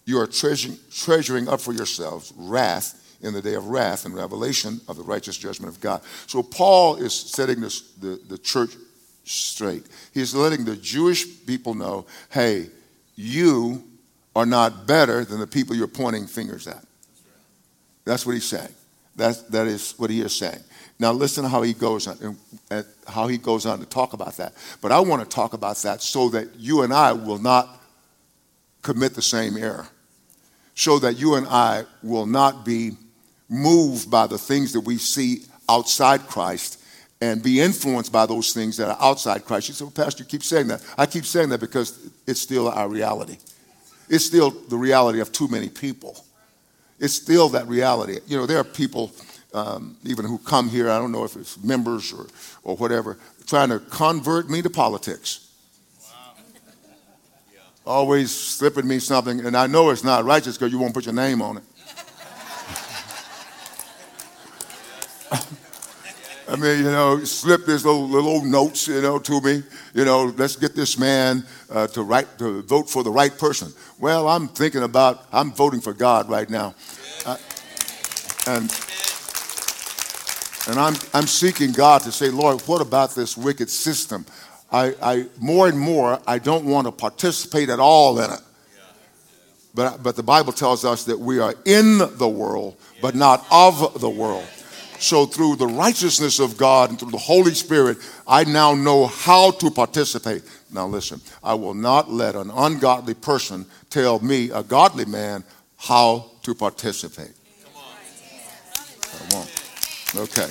you 0.06 0.20
are 0.20 0.28
treasuring, 0.28 0.78
treasuring 0.92 1.48
up 1.48 1.60
for 1.62 1.74
yourselves 1.74 2.34
wrath 2.38 3.02
in 3.22 3.34
the 3.34 3.42
day 3.42 3.56
of 3.56 3.68
wrath 3.68 4.06
and 4.06 4.14
revelation 4.14 4.80
of 4.88 4.98
the 4.98 5.04
righteous 5.04 5.38
judgment 5.38 5.74
of 5.74 5.82
God. 5.82 6.02
So 6.28 6.44
Paul 6.44 6.98
is 6.98 7.14
setting 7.14 7.60
this, 7.60 7.82
the, 7.94 8.20
the 8.28 8.38
church 8.38 8.72
straight. 9.24 9.84
He's 10.14 10.36
letting 10.36 10.64
the 10.66 10.76
Jewish 10.76 11.46
people 11.46 11.74
know 11.74 12.06
hey, 12.30 12.68
you 13.16 13.84
are 14.36 14.46
not 14.46 14.86
better 14.86 15.26
than 15.26 15.40
the 15.40 15.48
people 15.48 15.76
you're 15.76 15.88
pointing 15.88 16.28
fingers 16.28 16.68
at. 16.68 16.84
That's 18.04 18.26
what 18.26 18.34
he's 18.34 18.46
saying. 18.46 18.74
That, 19.16 19.50
that 19.52 19.68
is 19.68 19.94
what 19.98 20.10
he 20.10 20.22
is 20.22 20.36
saying. 20.36 20.60
Now 21.00 21.12
listen 21.12 21.44
to 21.44 21.50
how 21.50 21.62
he 21.62 21.74
goes 21.74 22.08
on, 22.08 22.38
and 22.70 22.86
how 23.08 23.28
he 23.28 23.38
goes 23.38 23.66
on 23.66 23.80
to 23.80 23.86
talk 23.86 24.14
about 24.14 24.38
that. 24.38 24.54
But 24.82 24.92
I 24.92 25.00
want 25.00 25.24
to 25.24 25.28
talk 25.28 25.54
about 25.54 25.78
that 25.78 26.02
so 26.02 26.30
that 26.30 26.56
you 26.58 26.84
and 26.84 26.94
I 26.94 27.14
will 27.14 27.40
not 27.40 27.82
commit 28.82 29.16
the 29.16 29.22
same 29.22 29.58
error. 29.58 29.88
So 30.76 31.00
that 31.00 31.18
you 31.18 31.36
and 31.36 31.48
I 31.48 31.86
will 32.04 32.26
not 32.26 32.66
be 32.66 32.92
moved 33.50 34.12
by 34.12 34.28
the 34.28 34.38
things 34.38 34.74
that 34.74 34.82
we 34.82 34.98
see 34.98 35.44
outside 35.70 36.28
Christ 36.28 36.82
and 37.22 37.42
be 37.42 37.62
influenced 37.62 38.12
by 38.12 38.26
those 38.26 38.54
things 38.54 38.78
that 38.78 38.90
are 38.90 38.98
outside 39.00 39.46
Christ. 39.46 39.70
You 39.70 39.74
say, 39.74 39.86
well, 39.86 39.92
Pastor, 39.92 40.24
you 40.24 40.28
keep 40.28 40.44
saying 40.44 40.68
that. 40.68 40.86
I 40.98 41.06
keep 41.06 41.26
saying 41.26 41.50
that 41.50 41.60
because 41.60 42.10
it's 42.28 42.42
still 42.42 42.68
our 42.68 42.90
reality. 42.90 43.38
It's 44.10 44.26
still 44.26 44.52
the 44.52 44.76
reality 44.76 45.22
of 45.22 45.32
too 45.32 45.48
many 45.48 45.70
people. 45.70 46.24
It's 47.00 47.14
still 47.14 47.50
that 47.50 47.68
reality. 47.68 48.20
You 48.28 48.38
know, 48.38 48.46
there 48.46 48.60
are 48.60 48.64
people, 48.64 49.12
um, 49.54 49.98
even 50.04 50.26
who 50.26 50.38
come 50.38 50.70
here, 50.70 50.90
I 50.90 50.98
don't 50.98 51.12
know 51.12 51.24
if 51.24 51.36
it's 51.36 51.62
members 51.64 52.14
or, 52.14 52.28
or 52.64 52.76
whatever, 52.76 53.18
trying 53.48 53.70
to 53.70 53.80
convert 53.80 54.50
me 54.50 54.62
to 54.62 54.70
politics. 54.70 55.45
Always 57.86 58.32
slipping 58.32 58.88
me 58.88 58.98
something, 58.98 59.46
and 59.46 59.56
I 59.56 59.68
know 59.68 59.92
it's 59.92 60.04
not 60.04 60.26
righteous 60.26 60.58
because 60.58 60.72
you 60.72 60.80
won't 60.80 60.96
put 60.96 61.06
your 61.06 61.14
name 61.14 61.40
on 61.40 61.58
it. 61.58 61.64
I 66.50 66.56
mean, 66.56 66.80
you 66.80 66.86
know, 66.86 67.24
slip 67.24 67.68
this 67.68 67.86
little, 67.86 68.08
little 68.08 68.44
notes, 68.44 68.88
you 68.88 69.02
know, 69.02 69.20
to 69.20 69.40
me. 69.40 69.62
You 69.94 70.04
know, 70.04 70.34
let's 70.36 70.56
get 70.56 70.74
this 70.76 70.98
man 70.98 71.46
uh, 71.70 71.86
to 71.88 72.02
write 72.02 72.40
to 72.40 72.64
vote 72.64 72.90
for 72.90 73.04
the 73.04 73.12
right 73.12 73.38
person. 73.38 73.72
Well, 74.00 74.28
I'm 74.28 74.48
thinking 74.48 74.82
about 74.82 75.28
I'm 75.32 75.52
voting 75.52 75.82
for 75.82 75.94
God 75.94 76.28
right 76.28 76.50
now, 76.50 76.74
uh, 77.28 77.38
and 78.48 78.74
and 80.68 80.80
I'm 80.80 80.96
I'm 81.14 81.28
seeking 81.28 81.72
God 81.72 82.02
to 82.02 82.12
say, 82.12 82.30
Lord, 82.30 82.62
what 82.62 82.82
about 82.82 83.14
this 83.14 83.38
wicked 83.38 83.70
system? 83.70 84.26
I, 84.76 84.94
I 85.02 85.26
more 85.40 85.70
and 85.70 85.80
more 85.80 86.20
I 86.28 86.38
don't 86.38 86.66
want 86.66 86.86
to 86.88 86.92
participate 86.92 87.70
at 87.70 87.80
all 87.80 88.20
in 88.20 88.30
it. 88.30 88.42
But 89.74 90.04
but 90.04 90.18
the 90.18 90.24
Bible 90.24 90.52
tells 90.52 90.84
us 90.84 91.06
that 91.06 91.18
we 91.18 91.40
are 91.40 91.56
in 91.66 91.98
the 91.98 92.28
world, 92.28 92.76
but 93.02 93.16
not 93.16 93.46
of 93.50 94.02
the 94.02 94.10
world. 94.10 94.46
So, 95.00 95.26
through 95.26 95.58
the 95.58 95.68
righteousness 95.68 96.40
of 96.40 96.58
God 96.58 96.90
and 96.90 97.00
through 97.00 97.12
the 97.12 97.18
Holy 97.18 97.54
Spirit, 97.54 97.98
I 98.26 98.46
now 98.46 98.74
know 98.74 99.08
how 99.08 99.52
to 99.52 99.70
participate. 99.70 100.44
Now, 100.72 100.88
listen, 100.88 101.20
I 101.44 101.54
will 101.54 101.74
not 101.74 102.10
let 102.10 102.36
an 102.36 102.50
ungodly 102.50 103.14
person 103.14 103.66
tell 103.90 104.20
me, 104.20 104.52
a 104.52 104.64
godly 104.64 105.04
man, 105.04 105.44
how 105.78 106.32
to 106.44 106.56
participate. 106.56 107.34
I 107.76 109.36
won't. 109.36 109.52
Okay. 110.16 110.48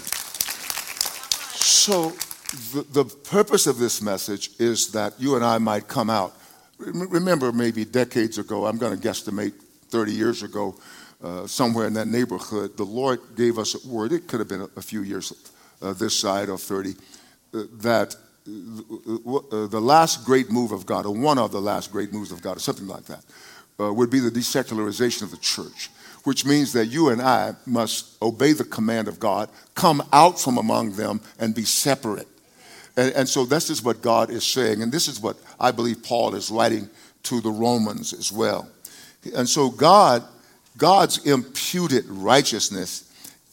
So, 1.54 2.12
the, 2.54 2.82
the 3.02 3.04
purpose 3.04 3.66
of 3.66 3.78
this 3.78 4.00
message 4.00 4.50
is 4.58 4.92
that 4.92 5.14
you 5.18 5.36
and 5.36 5.44
I 5.44 5.58
might 5.58 5.88
come 5.88 6.10
out. 6.10 6.34
Remember, 6.78 7.52
maybe 7.52 7.84
decades 7.84 8.38
ago, 8.38 8.66
I'm 8.66 8.78
going 8.78 8.98
to 8.98 9.08
guesstimate 9.08 9.52
30 9.88 10.12
years 10.12 10.42
ago, 10.42 10.74
uh, 11.22 11.46
somewhere 11.46 11.86
in 11.86 11.94
that 11.94 12.08
neighborhood, 12.08 12.76
the 12.76 12.84
Lord 12.84 13.20
gave 13.36 13.58
us 13.58 13.74
a 13.74 13.88
word. 13.88 14.12
It 14.12 14.26
could 14.26 14.40
have 14.40 14.48
been 14.48 14.68
a, 14.76 14.82
few 14.82 15.02
years 15.02 15.32
uh, 15.80 15.92
this 15.92 16.18
side 16.18 16.48
of 16.48 16.60
30, 16.60 16.90
uh, 16.90 17.62
that 17.80 18.16
uh, 18.46 18.50
uh, 18.50 19.66
the 19.68 19.80
last 19.80 20.24
great 20.24 20.50
move 20.50 20.72
of 20.72 20.84
God, 20.84 21.06
or 21.06 21.14
one 21.14 21.38
of 21.38 21.52
the 21.52 21.60
last 21.60 21.92
great 21.92 22.12
moves 22.12 22.32
of 22.32 22.42
God, 22.42 22.56
or 22.56 22.60
something 22.60 22.86
like 22.86 23.04
that, 23.04 23.24
would 23.78 24.10
be 24.10 24.20
the 24.20 24.30
desecularization 24.30 25.22
of 25.22 25.30
the 25.30 25.36
church, 25.38 25.90
which 26.24 26.44
means 26.44 26.72
that 26.72 26.86
you 26.86 27.08
and 27.08 27.22
I 27.22 27.54
must 27.66 28.20
obey 28.22 28.52
the 28.52 28.64
command 28.64 29.08
of 29.08 29.18
God, 29.18 29.48
come 29.74 30.02
out 30.12 30.38
from 30.38 30.58
among 30.58 30.92
them, 30.92 31.20
and 31.38 31.54
be 31.54 31.64
separate. 31.64 32.28
And, 32.96 33.12
and 33.14 33.28
so 33.28 33.44
this 33.44 33.70
is 33.70 33.82
what 33.82 34.02
God 34.02 34.30
is 34.30 34.44
saying, 34.44 34.82
and 34.82 34.92
this 34.92 35.08
is 35.08 35.20
what 35.20 35.36
I 35.58 35.70
believe 35.72 36.02
Paul 36.02 36.34
is 36.34 36.50
writing 36.50 36.88
to 37.24 37.40
the 37.40 37.50
Romans 37.50 38.12
as 38.12 38.30
well. 38.30 38.68
And 39.34 39.48
so 39.48 39.70
God 39.70 40.22
God's 40.76 41.24
imputed 41.24 42.04
righteousness 42.08 43.10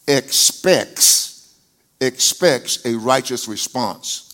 expects, 0.08 1.56
expects 2.00 2.84
a 2.86 2.96
righteous 2.96 3.48
response. 3.48 4.28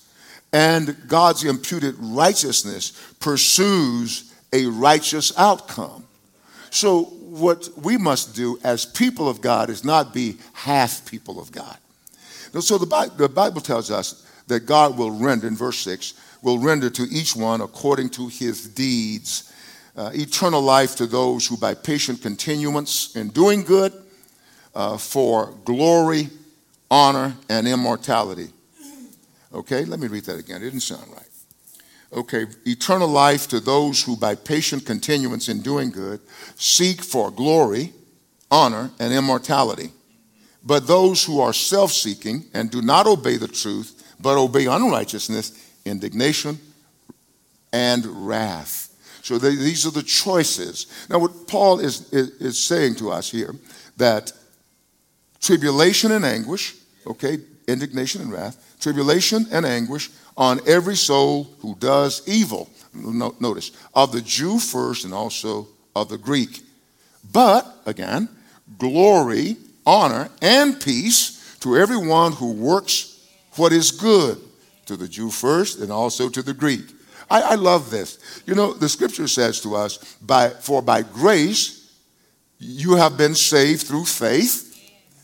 And 0.53 0.95
God's 1.07 1.43
imputed 1.43 1.95
righteousness 1.99 2.93
pursues 3.19 4.33
a 4.53 4.65
righteous 4.67 5.37
outcome. 5.37 6.05
So, 6.69 7.03
what 7.03 7.69
we 7.77 7.97
must 7.97 8.35
do 8.35 8.57
as 8.63 8.85
people 8.85 9.27
of 9.27 9.41
God 9.41 9.69
is 9.69 9.83
not 9.83 10.13
be 10.13 10.37
half 10.53 11.05
people 11.09 11.39
of 11.39 11.51
God. 11.51 11.77
So, 12.61 12.77
the 12.77 13.29
Bible 13.33 13.59
tells 13.59 13.91
us 13.91 14.25
that 14.47 14.65
God 14.65 14.97
will 14.97 15.11
render, 15.11 15.47
in 15.47 15.55
verse 15.55 15.79
6, 15.79 16.13
will 16.41 16.59
render 16.59 16.89
to 16.89 17.03
each 17.03 17.35
one 17.35 17.61
according 17.61 18.09
to 18.09 18.27
his 18.27 18.67
deeds 18.67 19.53
uh, 19.97 20.11
eternal 20.13 20.61
life 20.61 20.95
to 20.95 21.07
those 21.07 21.47
who, 21.47 21.57
by 21.57 21.73
patient 21.73 22.21
continuance 22.21 23.15
in 23.15 23.29
doing 23.29 23.63
good, 23.63 23.91
uh, 24.75 24.95
for 24.95 25.53
glory, 25.65 26.29
honor, 26.91 27.35
and 27.49 27.67
immortality. 27.67 28.49
Okay, 29.53 29.85
let 29.85 29.99
me 29.99 30.07
read 30.07 30.25
that 30.25 30.37
again. 30.37 30.57
It 30.57 30.65
didn't 30.65 30.81
sound 30.81 31.11
right. 31.11 31.23
Okay, 32.13 32.45
eternal 32.65 33.07
life 33.07 33.47
to 33.49 33.59
those 33.59 34.03
who 34.03 34.15
by 34.15 34.35
patient 34.35 34.85
continuance 34.85 35.49
in 35.49 35.61
doing 35.61 35.89
good 35.89 36.21
seek 36.55 37.01
for 37.01 37.31
glory, 37.31 37.91
honor, 38.49 38.91
and 38.99 39.11
immortality. 39.11 39.91
But 40.63 40.85
those 40.85 41.23
who 41.23 41.41
are 41.41 41.53
self 41.53 41.91
seeking 41.91 42.45
and 42.53 42.69
do 42.69 42.81
not 42.81 43.07
obey 43.07 43.37
the 43.37 43.47
truth, 43.47 43.96
but 44.19 44.37
obey 44.37 44.65
unrighteousness, 44.65 45.51
indignation, 45.85 46.59
and 47.73 48.05
wrath. 48.27 48.83
So 49.21 49.37
they, 49.37 49.55
these 49.55 49.85
are 49.85 49.91
the 49.91 50.03
choices. 50.03 50.87
Now, 51.09 51.19
what 51.19 51.47
Paul 51.47 51.79
is, 51.79 52.11
is, 52.13 52.29
is 52.41 52.57
saying 52.57 52.95
to 52.95 53.11
us 53.11 53.29
here 53.29 53.53
that 53.97 54.31
tribulation 55.41 56.11
and 56.11 56.23
anguish, 56.23 56.75
okay, 57.05 57.39
indignation 57.67 58.21
and 58.21 58.31
wrath, 58.31 58.77
tribulation 58.79 59.45
and 59.51 59.65
anguish 59.65 60.09
on 60.37 60.61
every 60.67 60.95
soul 60.95 61.45
who 61.59 61.75
does 61.75 62.21
evil. 62.27 62.69
Notice, 62.93 63.71
of 63.93 64.11
the 64.11 64.21
Jew 64.21 64.59
first 64.59 65.03
and 65.03 65.13
also 65.13 65.67
of 65.95 66.09
the 66.09 66.17
Greek. 66.17 66.61
But, 67.31 67.65
again, 67.85 68.29
glory, 68.77 69.57
honor, 69.85 70.29
and 70.41 70.79
peace 70.79 71.57
to 71.59 71.77
everyone 71.77 72.31
who 72.31 72.53
works 72.53 73.16
what 73.57 73.73
is 73.73 73.91
good, 73.91 74.39
to 74.87 74.97
the 74.97 75.07
Jew 75.07 75.29
first 75.29 75.79
and 75.79 75.91
also 75.91 76.29
to 76.29 76.41
the 76.41 76.53
Greek. 76.53 76.85
I, 77.29 77.41
I 77.41 77.55
love 77.55 77.91
this. 77.91 78.41
You 78.45 78.55
know, 78.55 78.73
the 78.73 78.89
scripture 78.89 79.27
says 79.27 79.61
to 79.61 79.75
us, 79.75 79.97
by, 80.21 80.49
For 80.49 80.81
by 80.81 81.01
grace 81.03 81.91
you 82.57 82.95
have 82.95 83.17
been 83.17 83.35
saved 83.35 83.85
through 83.85 84.05
faith. 84.05 84.63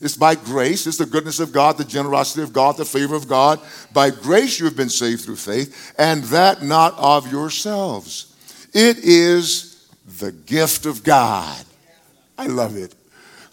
It's 0.01 0.17
by 0.17 0.35
grace. 0.35 0.85
It's 0.85 0.97
the 0.97 1.05
goodness 1.05 1.39
of 1.39 1.53
God, 1.53 1.77
the 1.77 1.85
generosity 1.85 2.43
of 2.43 2.51
God, 2.51 2.75
the 2.75 2.85
favor 2.85 3.15
of 3.15 3.27
God. 3.27 3.59
By 3.93 4.09
grace 4.09 4.59
you 4.59 4.65
have 4.65 4.75
been 4.75 4.89
saved 4.89 5.21
through 5.21 5.37
faith, 5.37 5.93
and 5.97 6.23
that 6.25 6.61
not 6.61 6.93
of 6.97 7.31
yourselves. 7.31 8.35
It 8.73 8.97
is 8.99 9.89
the 10.19 10.33
gift 10.33 10.85
of 10.85 11.03
God. 11.03 11.63
I 12.37 12.47
love 12.47 12.75
it. 12.75 12.93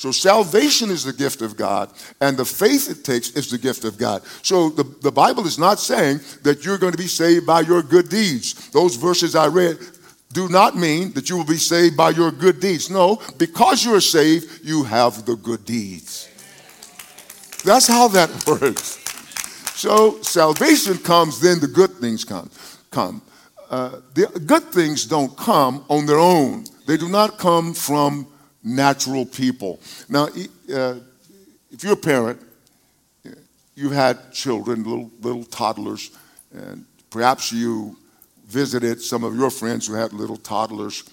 So 0.00 0.12
salvation 0.12 0.90
is 0.90 1.04
the 1.04 1.12
gift 1.12 1.42
of 1.42 1.58
God, 1.58 1.90
and 2.22 2.34
the 2.34 2.44
faith 2.46 2.88
it 2.90 3.04
takes 3.04 3.32
is 3.32 3.50
the 3.50 3.58
gift 3.58 3.84
of 3.84 3.98
God. 3.98 4.22
So 4.40 4.70
the, 4.70 4.82
the 5.02 5.12
Bible 5.12 5.46
is 5.46 5.58
not 5.58 5.78
saying 5.78 6.20
that 6.42 6.64
you're 6.64 6.78
going 6.78 6.92
to 6.92 6.98
be 6.98 7.06
saved 7.06 7.44
by 7.44 7.60
your 7.60 7.82
good 7.82 8.08
deeds. 8.08 8.70
Those 8.70 8.96
verses 8.96 9.36
I 9.36 9.48
read 9.48 9.76
do 10.32 10.48
not 10.48 10.74
mean 10.74 11.12
that 11.12 11.28
you 11.28 11.36
will 11.36 11.44
be 11.44 11.58
saved 11.58 11.98
by 11.98 12.10
your 12.10 12.30
good 12.30 12.60
deeds. 12.60 12.88
No, 12.88 13.20
because 13.36 13.84
you're 13.84 14.00
saved, 14.00 14.64
you 14.64 14.84
have 14.84 15.26
the 15.26 15.36
good 15.36 15.66
deeds. 15.66 16.30
That's 17.62 17.86
how 17.86 18.08
that 18.08 18.30
works. 18.46 18.96
So 19.78 20.22
salvation 20.22 20.96
comes, 20.96 21.42
then 21.42 21.60
the 21.60 21.68
good 21.68 21.90
things 21.96 22.24
come. 22.24 22.48
Come. 22.90 23.20
Uh, 23.68 24.00
the 24.14 24.28
good 24.46 24.64
things 24.72 25.04
don't 25.04 25.36
come 25.36 25.84
on 25.90 26.06
their 26.06 26.18
own. 26.18 26.64
They 26.86 26.96
do 26.96 27.10
not 27.10 27.36
come 27.36 27.74
from 27.74 28.26
natural 28.62 29.26
people. 29.26 29.80
Now, 30.08 30.24
uh, 30.72 30.96
if 31.70 31.82
you're 31.82 31.94
a 31.94 31.96
parent, 31.96 32.40
you've 33.74 33.92
had 33.92 34.32
children, 34.32 34.84
little, 34.84 35.10
little 35.20 35.44
toddlers, 35.44 36.10
and 36.52 36.84
perhaps 37.10 37.52
you 37.52 37.96
visited 38.46 39.00
some 39.00 39.24
of 39.24 39.36
your 39.36 39.50
friends 39.50 39.86
who 39.86 39.94
had 39.94 40.12
little 40.12 40.36
toddlers, 40.36 41.04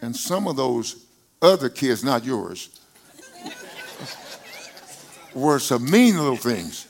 and 0.00 0.14
some 0.14 0.46
of 0.46 0.56
those 0.56 1.04
other 1.42 1.68
kids, 1.68 2.04
not 2.04 2.24
yours, 2.24 2.68
were 5.34 5.58
some 5.58 5.90
mean 5.90 6.16
little 6.16 6.36
things. 6.36 6.86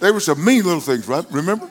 They 0.00 0.10
were 0.10 0.20
some 0.20 0.44
mean 0.44 0.64
little 0.64 0.80
things, 0.80 1.06
right? 1.06 1.24
Remember? 1.30 1.70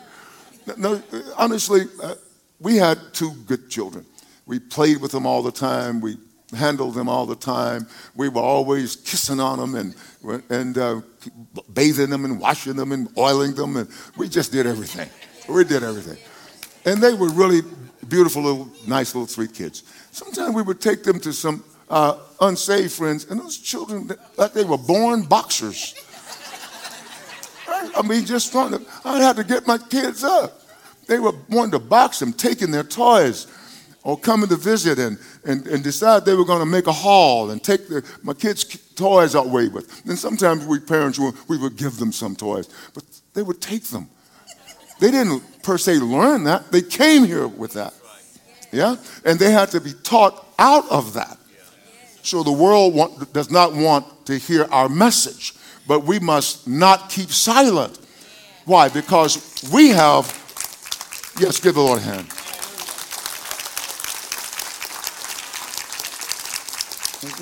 No, 0.77 1.01
honestly, 1.37 1.81
uh, 2.01 2.15
we 2.59 2.77
had 2.77 2.99
two 3.13 3.31
good 3.45 3.69
children. 3.69 4.05
We 4.45 4.59
played 4.59 5.01
with 5.01 5.11
them 5.11 5.25
all 5.25 5.41
the 5.41 5.51
time. 5.51 6.01
We 6.01 6.17
handled 6.55 6.95
them 6.95 7.07
all 7.07 7.25
the 7.25 7.35
time. 7.35 7.87
We 8.15 8.29
were 8.29 8.41
always 8.41 8.95
kissing 8.95 9.39
on 9.39 9.59
them 9.59 9.75
and, 9.75 10.43
and 10.49 10.77
uh, 10.77 11.01
bathing 11.73 12.09
them 12.09 12.25
and 12.25 12.39
washing 12.39 12.75
them 12.75 12.91
and 12.91 13.09
oiling 13.17 13.55
them. 13.55 13.77
And 13.77 13.89
we 14.17 14.27
just 14.27 14.51
did 14.51 14.65
everything. 14.65 15.09
We 15.49 15.63
did 15.63 15.83
everything. 15.83 16.17
And 16.85 17.01
they 17.01 17.13
were 17.13 17.29
really 17.29 17.61
beautiful, 18.07 18.43
little, 18.43 18.69
nice 18.87 19.15
little 19.15 19.27
sweet 19.27 19.53
kids. 19.53 19.83
Sometimes 20.11 20.55
we 20.55 20.61
would 20.61 20.81
take 20.81 21.03
them 21.03 21.19
to 21.21 21.31
some 21.31 21.63
uh, 21.89 22.17
unsaved 22.39 22.93
friends, 22.93 23.29
and 23.29 23.39
those 23.39 23.57
children, 23.57 24.09
like 24.37 24.53
they 24.53 24.63
were 24.63 24.77
born 24.77 25.23
boxers. 25.23 25.93
I 27.95 28.01
mean, 28.01 28.25
just 28.25 28.51
trying 28.51 28.71
to, 28.71 28.81
I'd 29.03 29.21
have 29.21 29.35
to 29.37 29.43
get 29.43 29.67
my 29.67 29.77
kids 29.77 30.23
up. 30.23 30.61
They 31.07 31.19
were 31.19 31.33
wanting 31.49 31.71
to 31.71 31.79
box 31.79 32.19
them, 32.19 32.31
taking 32.31 32.71
their 32.71 32.83
toys 32.83 33.47
or 34.03 34.17
coming 34.17 34.49
to 34.49 34.55
visit 34.55 34.97
and, 34.97 35.17
and, 35.45 35.67
and 35.67 35.83
decide 35.83 36.25
they 36.25 36.33
were 36.33 36.45
going 36.45 36.59
to 36.59 36.65
make 36.65 36.87
a 36.87 36.91
haul 36.91 37.51
and 37.51 37.63
take 37.63 37.87
the, 37.87 38.03
my 38.23 38.33
kids' 38.33 38.63
toys 38.95 39.35
away 39.35 39.67
with. 39.67 40.01
And 40.07 40.17
sometimes 40.17 40.65
we 40.65 40.79
parents, 40.79 41.19
we 41.47 41.57
would 41.57 41.77
give 41.77 41.97
them 41.97 42.11
some 42.11 42.35
toys, 42.35 42.67
but 42.93 43.03
they 43.33 43.43
would 43.43 43.61
take 43.61 43.83
them. 43.85 44.09
They 44.99 45.11
didn't 45.11 45.63
per 45.63 45.77
se 45.77 45.95
learn 45.99 46.43
that. 46.45 46.71
They 46.71 46.81
came 46.81 47.25
here 47.25 47.47
with 47.47 47.73
that. 47.73 47.93
Yeah? 48.71 48.95
And 49.25 49.39
they 49.39 49.51
had 49.51 49.69
to 49.69 49.81
be 49.81 49.93
taught 50.03 50.45
out 50.57 50.89
of 50.91 51.13
that. 51.13 51.37
So 52.23 52.43
the 52.43 52.51
world 52.51 52.93
want, 52.93 53.33
does 53.33 53.49
not 53.49 53.73
want 53.73 54.27
to 54.27 54.37
hear 54.37 54.65
our 54.71 54.87
message, 54.87 55.53
but 55.87 56.03
we 56.03 56.19
must 56.19 56.67
not 56.67 57.09
keep 57.09 57.29
silent. 57.29 57.99
Why? 58.65 58.89
Because 58.89 59.69
we 59.73 59.89
have, 59.89 60.25
yes, 61.39 61.59
give 61.59 61.75
the 61.75 61.81
Lord 61.81 61.99
a 61.99 62.03
hand. 62.03 62.27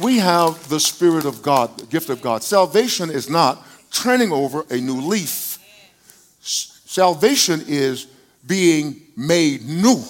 We 0.02 0.18
have 0.18 0.68
the 0.70 0.80
Spirit 0.80 1.26
of 1.26 1.42
God, 1.42 1.78
the 1.78 1.86
gift 1.86 2.10
of 2.10 2.22
God. 2.22 2.44
Salvation 2.44 3.10
is 3.10 3.30
not 3.30 3.65
turning 3.92 4.32
over 4.32 4.65
a 4.70 4.78
new 4.78 5.02
leaf, 5.02 5.58
salvation 6.39 7.63
is 7.68 8.08
being 8.46 9.02
made 9.15 9.65
new. 9.65 10.02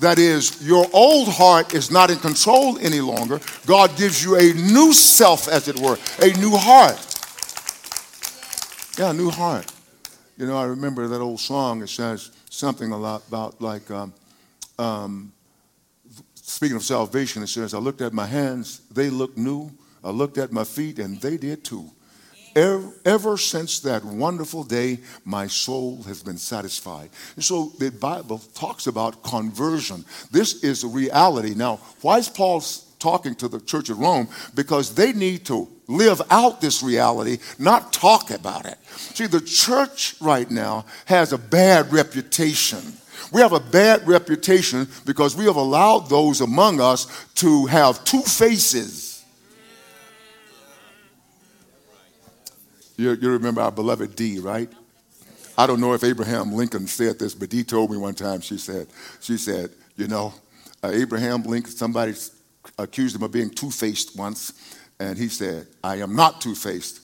That 0.00 0.18
is, 0.18 0.66
your 0.66 0.86
old 0.92 1.28
heart 1.28 1.74
is 1.74 1.90
not 1.90 2.10
in 2.10 2.18
control 2.18 2.76
any 2.78 3.00
longer. 3.00 3.40
God 3.66 3.96
gives 3.96 4.24
you 4.24 4.36
a 4.36 4.52
new 4.54 4.92
self, 4.92 5.46
as 5.46 5.68
it 5.68 5.78
were, 5.78 5.96
a 6.20 6.32
new 6.38 6.56
heart. 6.56 6.98
Yeah, 8.98 9.10
a 9.10 9.14
new 9.14 9.30
heart. 9.30 9.70
You 10.36 10.46
know, 10.46 10.56
I 10.56 10.64
remember 10.64 11.06
that 11.06 11.20
old 11.20 11.38
song. 11.38 11.82
It 11.82 11.88
says 11.88 12.32
something 12.50 12.90
a 12.90 12.96
lot 12.96 13.22
about 13.28 13.60
like 13.60 13.88
um, 13.92 14.12
um, 14.78 15.32
speaking 16.52 16.76
of 16.76 16.84
salvation, 16.84 17.42
it 17.42 17.48
says, 17.48 17.74
I 17.74 17.78
looked 17.78 18.02
at 18.02 18.12
my 18.12 18.26
hands, 18.26 18.82
they 18.90 19.10
looked 19.10 19.38
new. 19.38 19.70
I 20.04 20.10
looked 20.10 20.38
at 20.38 20.52
my 20.52 20.64
feet, 20.64 20.98
and 20.98 21.20
they 21.20 21.36
did 21.36 21.64
too. 21.64 21.90
Ever, 22.54 22.92
ever, 23.04 23.36
since 23.38 23.80
that 23.80 24.04
wonderful 24.04 24.64
day, 24.64 24.98
my 25.24 25.46
soul 25.46 26.02
has 26.02 26.22
been 26.22 26.36
satisfied. 26.36 27.08
And 27.36 27.44
so 27.44 27.72
the 27.78 27.90
Bible 27.90 28.38
talks 28.54 28.86
about 28.86 29.22
conversion. 29.22 30.04
This 30.30 30.62
is 30.62 30.84
a 30.84 30.88
reality. 30.88 31.54
Now, 31.54 31.76
why 32.02 32.18
is 32.18 32.28
Paul 32.28 32.62
talking 32.98 33.34
to 33.36 33.48
the 33.48 33.60
church 33.60 33.88
of 33.88 33.98
Rome? 33.98 34.28
Because 34.54 34.94
they 34.94 35.12
need 35.12 35.46
to 35.46 35.68
live 35.88 36.20
out 36.30 36.60
this 36.60 36.82
reality, 36.82 37.38
not 37.58 37.92
talk 37.92 38.30
about 38.30 38.66
it. 38.66 38.78
See, 38.86 39.26
the 39.26 39.40
church 39.40 40.16
right 40.20 40.50
now 40.50 40.84
has 41.06 41.32
a 41.32 41.38
bad 41.38 41.92
reputation. 41.92 42.80
We 43.30 43.40
have 43.40 43.52
a 43.52 43.60
bad 43.60 44.06
reputation 44.06 44.88
because 45.04 45.36
we 45.36 45.44
have 45.44 45.56
allowed 45.56 46.08
those 46.08 46.40
among 46.40 46.80
us 46.80 47.06
to 47.36 47.66
have 47.66 48.04
two 48.04 48.22
faces. 48.22 49.24
You, 52.96 53.12
you 53.14 53.30
remember 53.30 53.60
our 53.60 53.72
beloved 53.72 54.16
Dee, 54.16 54.38
right? 54.38 54.70
I 55.56 55.66
don't 55.66 55.80
know 55.80 55.92
if 55.92 56.04
Abraham 56.04 56.52
Lincoln 56.52 56.86
said 56.86 57.18
this, 57.18 57.34
but 57.34 57.50
Dee 57.50 57.64
told 57.64 57.90
me 57.90 57.96
one 57.96 58.14
time, 58.14 58.40
she 58.40 58.58
said, 58.58 58.86
she 59.20 59.36
said, 59.36 59.70
you 59.96 60.08
know, 60.08 60.32
uh, 60.82 60.90
Abraham 60.92 61.42
Lincoln, 61.42 61.72
somebody 61.72 62.14
accused 62.78 63.16
him 63.16 63.22
of 63.22 63.32
being 63.32 63.50
two-faced 63.50 64.16
once, 64.16 64.52
and 64.98 65.18
he 65.18 65.28
said, 65.28 65.66
I 65.84 65.96
am 65.96 66.16
not 66.16 66.40
two-faced, 66.40 67.00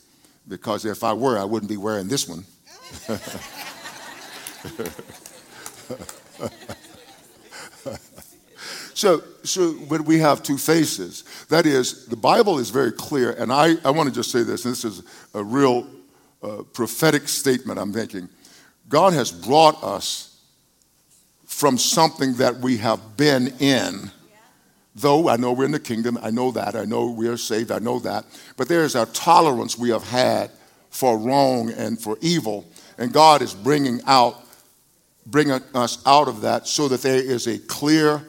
because 0.46 0.84
if 0.84 1.04
I 1.04 1.12
were, 1.12 1.38
I 1.38 1.44
wouldn't 1.44 1.68
be 1.68 1.76
wearing 1.76 2.08
this 2.08 2.28
one. 2.28 2.44
so, 8.94 9.22
so, 9.42 9.74
but 9.88 10.02
we 10.02 10.18
have 10.18 10.42
two 10.42 10.58
faces. 10.58 11.24
That 11.48 11.66
is, 11.66 12.06
the 12.06 12.16
Bible 12.16 12.58
is 12.58 12.70
very 12.70 12.92
clear, 12.92 13.32
and 13.32 13.52
I, 13.52 13.76
I 13.84 13.90
want 13.90 14.08
to 14.08 14.14
just 14.14 14.30
say 14.30 14.42
this, 14.42 14.64
and 14.64 14.72
this 14.72 14.84
is 14.84 15.02
a 15.34 15.42
real 15.42 15.86
uh, 16.42 16.62
prophetic 16.72 17.28
statement 17.28 17.78
I'm 17.78 17.92
making. 17.92 18.28
God 18.88 19.12
has 19.12 19.30
brought 19.30 19.82
us 19.82 20.40
from 21.44 21.78
something 21.78 22.34
that 22.34 22.58
we 22.58 22.76
have 22.76 23.16
been 23.16 23.48
in. 23.58 24.10
Though 24.94 25.28
I 25.28 25.36
know 25.36 25.52
we're 25.52 25.66
in 25.66 25.70
the 25.70 25.80
kingdom, 25.80 26.18
I 26.20 26.30
know 26.30 26.50
that, 26.52 26.74
I 26.74 26.84
know 26.84 27.10
we 27.10 27.28
are 27.28 27.36
saved, 27.36 27.70
I 27.70 27.78
know 27.78 28.00
that, 28.00 28.24
but 28.56 28.68
there 28.68 28.82
is 28.82 28.94
a 28.94 29.06
tolerance 29.06 29.78
we 29.78 29.90
have 29.90 30.02
had 30.02 30.50
for 30.90 31.18
wrong 31.18 31.70
and 31.70 32.00
for 32.00 32.18
evil 32.20 32.66
And 32.96 33.12
God 33.12 33.42
is 33.42 33.54
bringing 33.54 34.00
out, 34.06 34.42
bringing 35.30 35.60
us 35.74 36.02
out 36.06 36.28
of 36.28 36.42
that 36.42 36.66
so 36.66 36.88
that 36.88 37.02
there 37.02 37.22
is 37.22 37.46
a 37.46 37.58
clear 37.58 38.22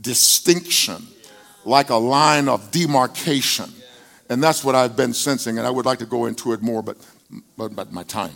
distinction, 0.00 1.06
like 1.64 1.90
a 1.90 1.96
line 1.96 2.48
of 2.48 2.70
demarcation. 2.70 3.70
And 4.28 4.42
that's 4.42 4.64
what 4.64 4.74
I've 4.74 4.96
been 4.96 5.12
sensing, 5.12 5.58
and 5.58 5.66
I 5.66 5.70
would 5.70 5.86
like 5.86 6.00
to 6.00 6.06
go 6.06 6.26
into 6.26 6.52
it 6.52 6.62
more, 6.62 6.82
but, 6.82 6.96
but, 7.56 7.76
but 7.76 7.92
my 7.92 8.02
time. 8.02 8.32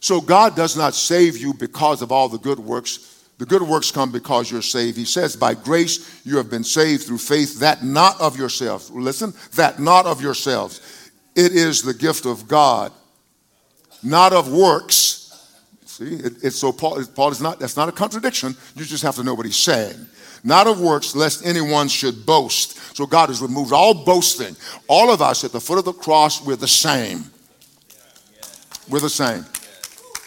So 0.00 0.20
God 0.20 0.54
does 0.54 0.76
not 0.76 0.94
save 0.94 1.36
you 1.36 1.52
because 1.52 2.02
of 2.02 2.12
all 2.12 2.28
the 2.28 2.38
good 2.38 2.58
works. 2.58 3.26
The 3.38 3.46
good 3.46 3.62
works 3.62 3.90
come 3.90 4.10
because 4.10 4.50
you're 4.50 4.62
saved. 4.62 4.96
He 4.96 5.04
says, 5.04 5.36
By 5.36 5.54
grace 5.54 6.22
you 6.24 6.36
have 6.36 6.50
been 6.50 6.64
saved 6.64 7.04
through 7.04 7.18
faith, 7.18 7.60
that 7.60 7.84
not 7.84 8.20
of 8.20 8.38
yourselves. 8.38 8.90
Listen, 8.90 9.32
that 9.56 9.78
not 9.80 10.06
of 10.06 10.22
yourselves. 10.22 11.10
It 11.34 11.52
is 11.52 11.82
the 11.82 11.94
gift 11.94 12.26
of 12.26 12.48
God, 12.48 12.92
not 14.02 14.32
of 14.32 14.50
works. 14.50 15.17
See, 15.98 16.14
it, 16.14 16.44
it's 16.44 16.56
so 16.56 16.70
Paul, 16.70 17.04
Paul 17.06 17.32
is 17.32 17.40
not, 17.40 17.58
that's 17.58 17.76
not 17.76 17.88
a 17.88 17.92
contradiction. 17.92 18.54
You 18.76 18.84
just 18.84 19.02
have 19.02 19.16
to 19.16 19.24
know 19.24 19.34
what 19.34 19.46
he's 19.46 19.56
saying. 19.56 19.96
Not 20.44 20.68
of 20.68 20.80
works, 20.80 21.16
lest 21.16 21.44
anyone 21.44 21.88
should 21.88 22.24
boast. 22.24 22.96
So 22.96 23.04
God 23.04 23.30
has 23.30 23.42
removed 23.42 23.72
all 23.72 24.04
boasting. 24.04 24.54
All 24.86 25.12
of 25.12 25.20
us 25.20 25.42
at 25.42 25.50
the 25.50 25.60
foot 25.60 25.76
of 25.76 25.84
the 25.84 25.92
cross, 25.92 26.40
we're 26.40 26.54
the 26.54 26.68
same. 26.68 27.24
We're 28.88 29.00
the 29.00 29.10
same. 29.10 29.44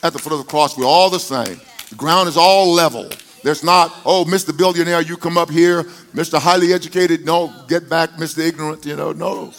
At 0.03 0.11
the 0.11 0.19
foot 0.19 0.33
of 0.33 0.39
the 0.39 0.43
cross, 0.43 0.77
we're 0.77 0.83
all 0.83 1.09
the 1.09 1.19
same. 1.19 1.61
The 1.89 1.95
ground 1.95 2.27
is 2.27 2.35
all 2.35 2.73
level. 2.73 3.09
There's 3.41 3.63
not, 3.63 3.93
oh, 4.05 4.25
Mr. 4.25 4.55
Billionaire, 4.55 5.01
you 5.01 5.15
come 5.15 5.37
up 5.37 5.49
here. 5.49 5.83
Mr. 6.13 6.37
Highly 6.37 6.73
Educated, 6.73 7.25
no, 7.25 7.49
get 7.69 7.89
back, 7.89 8.09
Mr. 8.11 8.45
Ignorant, 8.45 8.85
you 8.85 8.97
know, 8.97 9.13
no. 9.13 9.53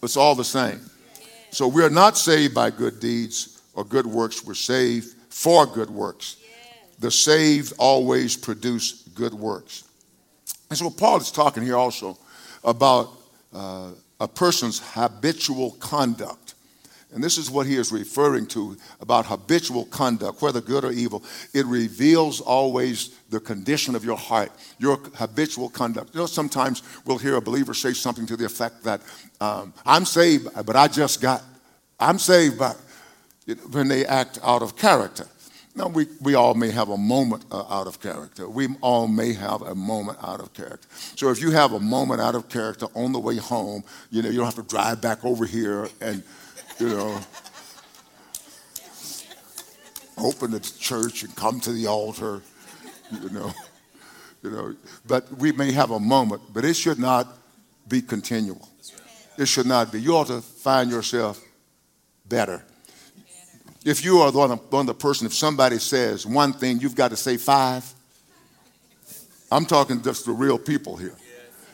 It's 0.00 0.16
all 0.16 0.36
the 0.36 0.44
same. 0.44 0.80
So 1.50 1.66
we're 1.66 1.90
not 1.90 2.16
saved 2.16 2.54
by 2.54 2.70
good 2.70 3.00
deeds 3.00 3.53
or 3.74 3.84
good 3.84 4.06
works. 4.06 4.44
We're 4.44 4.54
saved 4.54 5.14
for 5.28 5.66
good 5.66 5.90
works. 5.90 6.36
The 6.98 7.10
saved 7.10 7.72
always 7.78 8.36
produce 8.36 9.02
good 9.14 9.34
works. 9.34 9.84
And 10.70 10.78
so 10.78 10.90
Paul 10.90 11.18
is 11.18 11.30
talking 11.30 11.62
here 11.62 11.76
also 11.76 12.16
about 12.62 13.10
uh, 13.52 13.90
a 14.20 14.28
person's 14.28 14.80
habitual 14.94 15.72
conduct. 15.72 16.54
And 17.12 17.22
this 17.22 17.38
is 17.38 17.48
what 17.48 17.66
he 17.66 17.76
is 17.76 17.92
referring 17.92 18.46
to 18.48 18.76
about 19.00 19.26
habitual 19.26 19.84
conduct, 19.84 20.42
whether 20.42 20.60
good 20.60 20.84
or 20.84 20.90
evil. 20.90 21.22
It 21.52 21.64
reveals 21.66 22.40
always 22.40 23.10
the 23.30 23.38
condition 23.38 23.94
of 23.94 24.04
your 24.04 24.16
heart, 24.16 24.50
your 24.78 24.96
habitual 25.14 25.68
conduct. 25.68 26.12
You 26.12 26.20
know, 26.20 26.26
sometimes 26.26 26.82
we'll 27.04 27.18
hear 27.18 27.36
a 27.36 27.40
believer 27.40 27.72
say 27.72 27.92
something 27.92 28.26
to 28.26 28.36
the 28.36 28.44
effect 28.44 28.82
that, 28.82 29.00
um, 29.40 29.72
I'm 29.86 30.04
saved, 30.04 30.48
but 30.66 30.74
I 30.74 30.88
just 30.88 31.20
got, 31.20 31.42
I'm 32.00 32.18
saved, 32.18 32.58
but 32.58 32.76
when 33.70 33.88
they 33.88 34.06
act 34.06 34.38
out 34.42 34.62
of 34.62 34.76
character. 34.76 35.26
Now, 35.76 35.88
we, 35.88 36.06
we 36.20 36.34
all 36.34 36.54
may 36.54 36.70
have 36.70 36.88
a 36.88 36.96
moment 36.96 37.44
uh, 37.50 37.64
out 37.68 37.88
of 37.88 38.00
character. 38.00 38.48
We 38.48 38.68
all 38.80 39.08
may 39.08 39.32
have 39.32 39.62
a 39.62 39.74
moment 39.74 40.18
out 40.22 40.40
of 40.40 40.54
character. 40.54 40.86
So 41.16 41.30
if 41.30 41.40
you 41.40 41.50
have 41.50 41.72
a 41.72 41.80
moment 41.80 42.20
out 42.20 42.36
of 42.36 42.48
character 42.48 42.86
on 42.94 43.12
the 43.12 43.18
way 43.18 43.36
home, 43.38 43.82
you 44.10 44.22
know, 44.22 44.28
you 44.28 44.36
don't 44.36 44.44
have 44.44 44.54
to 44.54 44.62
drive 44.62 45.00
back 45.00 45.24
over 45.24 45.44
here 45.44 45.88
and, 46.00 46.22
you 46.78 46.90
know, 46.90 47.20
open 50.16 50.52
the 50.52 50.60
church 50.60 51.24
and 51.24 51.34
come 51.34 51.58
to 51.60 51.72
the 51.72 51.88
altar, 51.88 52.40
you 53.20 53.30
know. 53.30 53.52
You 54.44 54.50
know, 54.50 54.76
but 55.06 55.32
we 55.38 55.52
may 55.52 55.72
have 55.72 55.90
a 55.90 55.98
moment, 55.98 56.42
but 56.52 56.66
it 56.66 56.74
should 56.74 56.98
not 56.98 57.26
be 57.88 58.02
continual. 58.02 58.68
It 59.38 59.46
should 59.46 59.64
not 59.64 59.90
be. 59.90 60.02
You 60.02 60.16
ought 60.16 60.26
to 60.26 60.42
find 60.42 60.90
yourself 60.90 61.42
better 62.28 62.62
if 63.84 64.02
you 64.02 64.20
are 64.20 64.32
the 64.32 64.38
one, 64.38 64.50
one 64.50 64.86
the 64.86 64.94
person, 64.94 65.26
if 65.26 65.34
somebody 65.34 65.78
says 65.78 66.26
one 66.26 66.54
thing, 66.54 66.80
you've 66.80 66.94
got 66.94 67.10
to 67.10 67.16
say 67.16 67.36
five. 67.36 67.84
I'm 69.52 69.66
talking 69.66 70.02
just 70.02 70.24
the 70.24 70.32
real 70.32 70.58
people 70.58 70.96
here. 70.96 71.14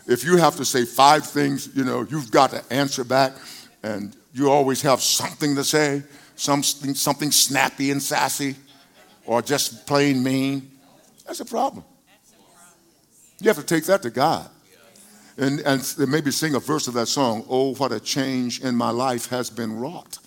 If 0.06 0.24
you 0.24 0.36
have 0.36 0.56
to 0.56 0.64
say 0.64 0.84
five 0.84 1.24
things, 1.24 1.70
you 1.74 1.84
know, 1.84 2.04
you've 2.10 2.32
got 2.32 2.50
to 2.50 2.64
answer 2.70 3.04
back, 3.04 3.32
and 3.82 4.16
you 4.32 4.50
always 4.50 4.82
have 4.82 5.00
something 5.00 5.54
to 5.54 5.62
say, 5.62 6.02
something, 6.34 6.94
something 6.94 7.30
snappy 7.30 7.92
and 7.92 8.02
sassy, 8.02 8.56
or 9.24 9.40
just 9.40 9.86
plain 9.86 10.22
mean. 10.22 10.70
That's 11.26 11.40
a 11.40 11.44
problem. 11.44 11.84
You 13.40 13.48
have 13.48 13.58
to 13.58 13.62
take 13.62 13.84
that 13.84 14.02
to 14.02 14.10
God. 14.10 14.50
And, 15.38 15.60
and 15.60 15.96
maybe 16.08 16.32
sing 16.32 16.56
a 16.56 16.58
verse 16.58 16.88
of 16.88 16.94
that 16.94 17.06
song, 17.06 17.46
Oh, 17.48 17.74
what 17.76 17.92
a 17.92 18.00
change 18.00 18.60
in 18.60 18.74
my 18.74 18.90
life 18.90 19.26
has 19.30 19.48
been 19.48 19.78
wrought 19.78 20.18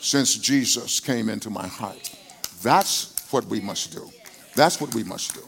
since 0.00 0.36
Jesus 0.36 1.00
came 1.00 1.28
into 1.28 1.50
my 1.50 1.66
heart. 1.66 2.16
That's 2.62 3.26
what 3.30 3.44
we 3.46 3.60
must 3.60 3.92
do. 3.92 4.10
That's 4.54 4.80
what 4.80 4.94
we 4.94 5.04
must 5.04 5.34
do. 5.34 5.42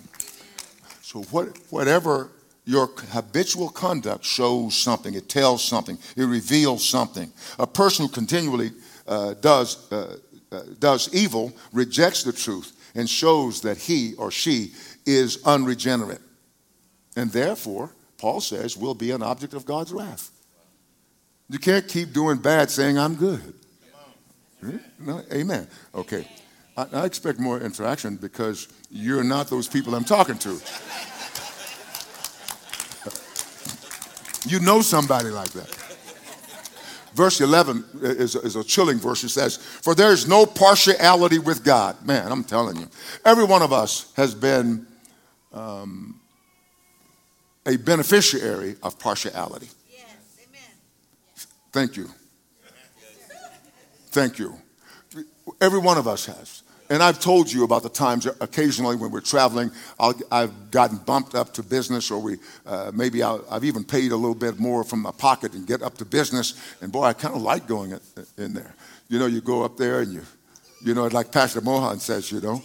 So, 1.02 1.22
what, 1.24 1.58
whatever 1.70 2.30
your 2.64 2.88
habitual 3.10 3.68
conduct 3.68 4.24
shows 4.24 4.76
something, 4.76 5.14
it 5.14 5.28
tells 5.28 5.64
something, 5.64 5.98
it 6.16 6.24
reveals 6.24 6.88
something. 6.88 7.32
A 7.58 7.66
person 7.66 8.06
who 8.06 8.12
continually 8.12 8.70
uh, 9.06 9.34
does, 9.34 9.90
uh, 9.92 10.16
uh, 10.52 10.62
does 10.78 11.12
evil 11.12 11.52
rejects 11.72 12.22
the 12.22 12.32
truth 12.32 12.72
and 12.94 13.08
shows 13.08 13.62
that 13.62 13.78
he 13.78 14.14
or 14.14 14.30
she 14.30 14.72
is 15.04 15.42
unregenerate. 15.44 16.20
And 17.16 17.30
therefore, 17.30 17.90
Paul 18.18 18.40
says, 18.40 18.76
will 18.76 18.94
be 18.94 19.10
an 19.10 19.22
object 19.22 19.54
of 19.54 19.66
God's 19.66 19.92
wrath. 19.92 20.30
You 21.50 21.58
can't 21.58 21.86
keep 21.86 22.12
doing 22.12 22.38
bad 22.38 22.70
saying, 22.70 22.98
I'm 22.98 23.16
good. 23.16 23.54
No? 24.98 25.22
Amen. 25.32 25.66
Okay. 25.94 26.26
I, 26.76 26.86
I 26.92 27.04
expect 27.04 27.38
more 27.38 27.60
interaction 27.60 28.16
because 28.16 28.68
you're 28.90 29.24
not 29.24 29.48
those 29.48 29.68
people 29.68 29.94
I'm 29.94 30.04
talking 30.04 30.38
to. 30.38 30.50
you 34.46 34.60
know 34.60 34.80
somebody 34.80 35.30
like 35.30 35.50
that. 35.50 35.68
Verse 37.14 37.40
11 37.42 37.84
is, 38.00 38.36
is 38.36 38.56
a 38.56 38.64
chilling 38.64 38.98
verse. 38.98 39.22
It 39.22 39.28
says, 39.28 39.58
For 39.58 39.94
there 39.94 40.12
is 40.12 40.26
no 40.26 40.46
partiality 40.46 41.38
with 41.38 41.62
God. 41.62 42.06
Man, 42.06 42.32
I'm 42.32 42.42
telling 42.42 42.76
you. 42.76 42.88
Every 43.24 43.44
one 43.44 43.60
of 43.60 43.70
us 43.72 44.10
has 44.16 44.34
been 44.34 44.86
um, 45.52 46.18
a 47.66 47.76
beneficiary 47.76 48.76
of 48.82 48.98
partiality. 48.98 49.68
Yes, 49.90 50.06
amen. 50.48 50.70
Thank 51.70 51.98
you. 51.98 52.08
Thank 54.12 54.38
you. 54.38 54.58
Every 55.60 55.78
one 55.78 55.96
of 55.96 56.06
us 56.06 56.26
has. 56.26 56.62
And 56.90 57.02
I've 57.02 57.18
told 57.18 57.50
you 57.50 57.64
about 57.64 57.82
the 57.82 57.88
times 57.88 58.26
occasionally 58.26 58.96
when 58.96 59.10
we're 59.10 59.22
traveling, 59.22 59.70
i 59.98 60.12
have 60.30 60.70
gotten 60.70 60.98
bumped 60.98 61.34
up 61.34 61.54
to 61.54 61.62
business, 61.62 62.10
or 62.10 62.18
we 62.18 62.36
uh, 62.66 62.92
maybe 62.94 63.22
i 63.22 63.38
have 63.50 63.64
even 63.64 63.82
paid 63.82 64.12
a 64.12 64.16
little 64.16 64.34
bit 64.34 64.58
more 64.58 64.84
from 64.84 65.00
my 65.00 65.12
pocket 65.12 65.54
and 65.54 65.66
get 65.66 65.80
up 65.80 65.96
to 65.96 66.04
business. 66.04 66.76
And 66.82 66.92
boy, 66.92 67.04
I 67.04 67.14
kind 67.14 67.34
of 67.34 67.40
like 67.40 67.66
going 67.66 67.98
in 68.36 68.52
there. 68.52 68.74
You 69.08 69.18
know, 69.18 69.24
you 69.24 69.40
go 69.40 69.62
up 69.62 69.78
there 69.78 70.00
and 70.00 70.12
you, 70.12 70.22
you 70.84 70.94
know, 70.94 71.06
like 71.06 71.32
Pastor 71.32 71.62
Mohan 71.62 71.98
says, 71.98 72.30
you 72.30 72.42
know, 72.42 72.62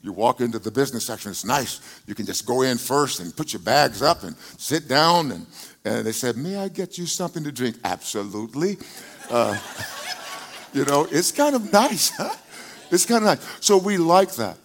you 0.00 0.14
walk 0.14 0.40
into 0.40 0.58
the 0.58 0.70
business 0.70 1.04
section, 1.04 1.32
it's 1.32 1.44
nice. 1.44 2.02
You 2.06 2.14
can 2.14 2.24
just 2.24 2.46
go 2.46 2.62
in 2.62 2.78
first 2.78 3.20
and 3.20 3.36
put 3.36 3.52
your 3.52 3.60
bags 3.60 4.00
up 4.00 4.22
and 4.22 4.34
sit 4.56 4.88
down. 4.88 5.32
And, 5.32 5.46
and 5.84 6.06
they 6.06 6.12
said, 6.12 6.38
May 6.38 6.56
I 6.56 6.68
get 6.68 6.96
you 6.96 7.04
something 7.04 7.44
to 7.44 7.52
drink? 7.52 7.76
Absolutely. 7.84 8.78
Uh, 9.28 9.58
you 10.72 10.84
know, 10.84 11.06
it's 11.10 11.32
kind 11.32 11.54
of 11.54 11.72
nice, 11.72 12.10
huh? 12.16 12.34
It's 12.90 13.06
kind 13.06 13.24
of 13.24 13.38
nice. 13.38 13.56
So 13.60 13.76
we 13.76 13.98
like 13.98 14.32
that. 14.32 14.58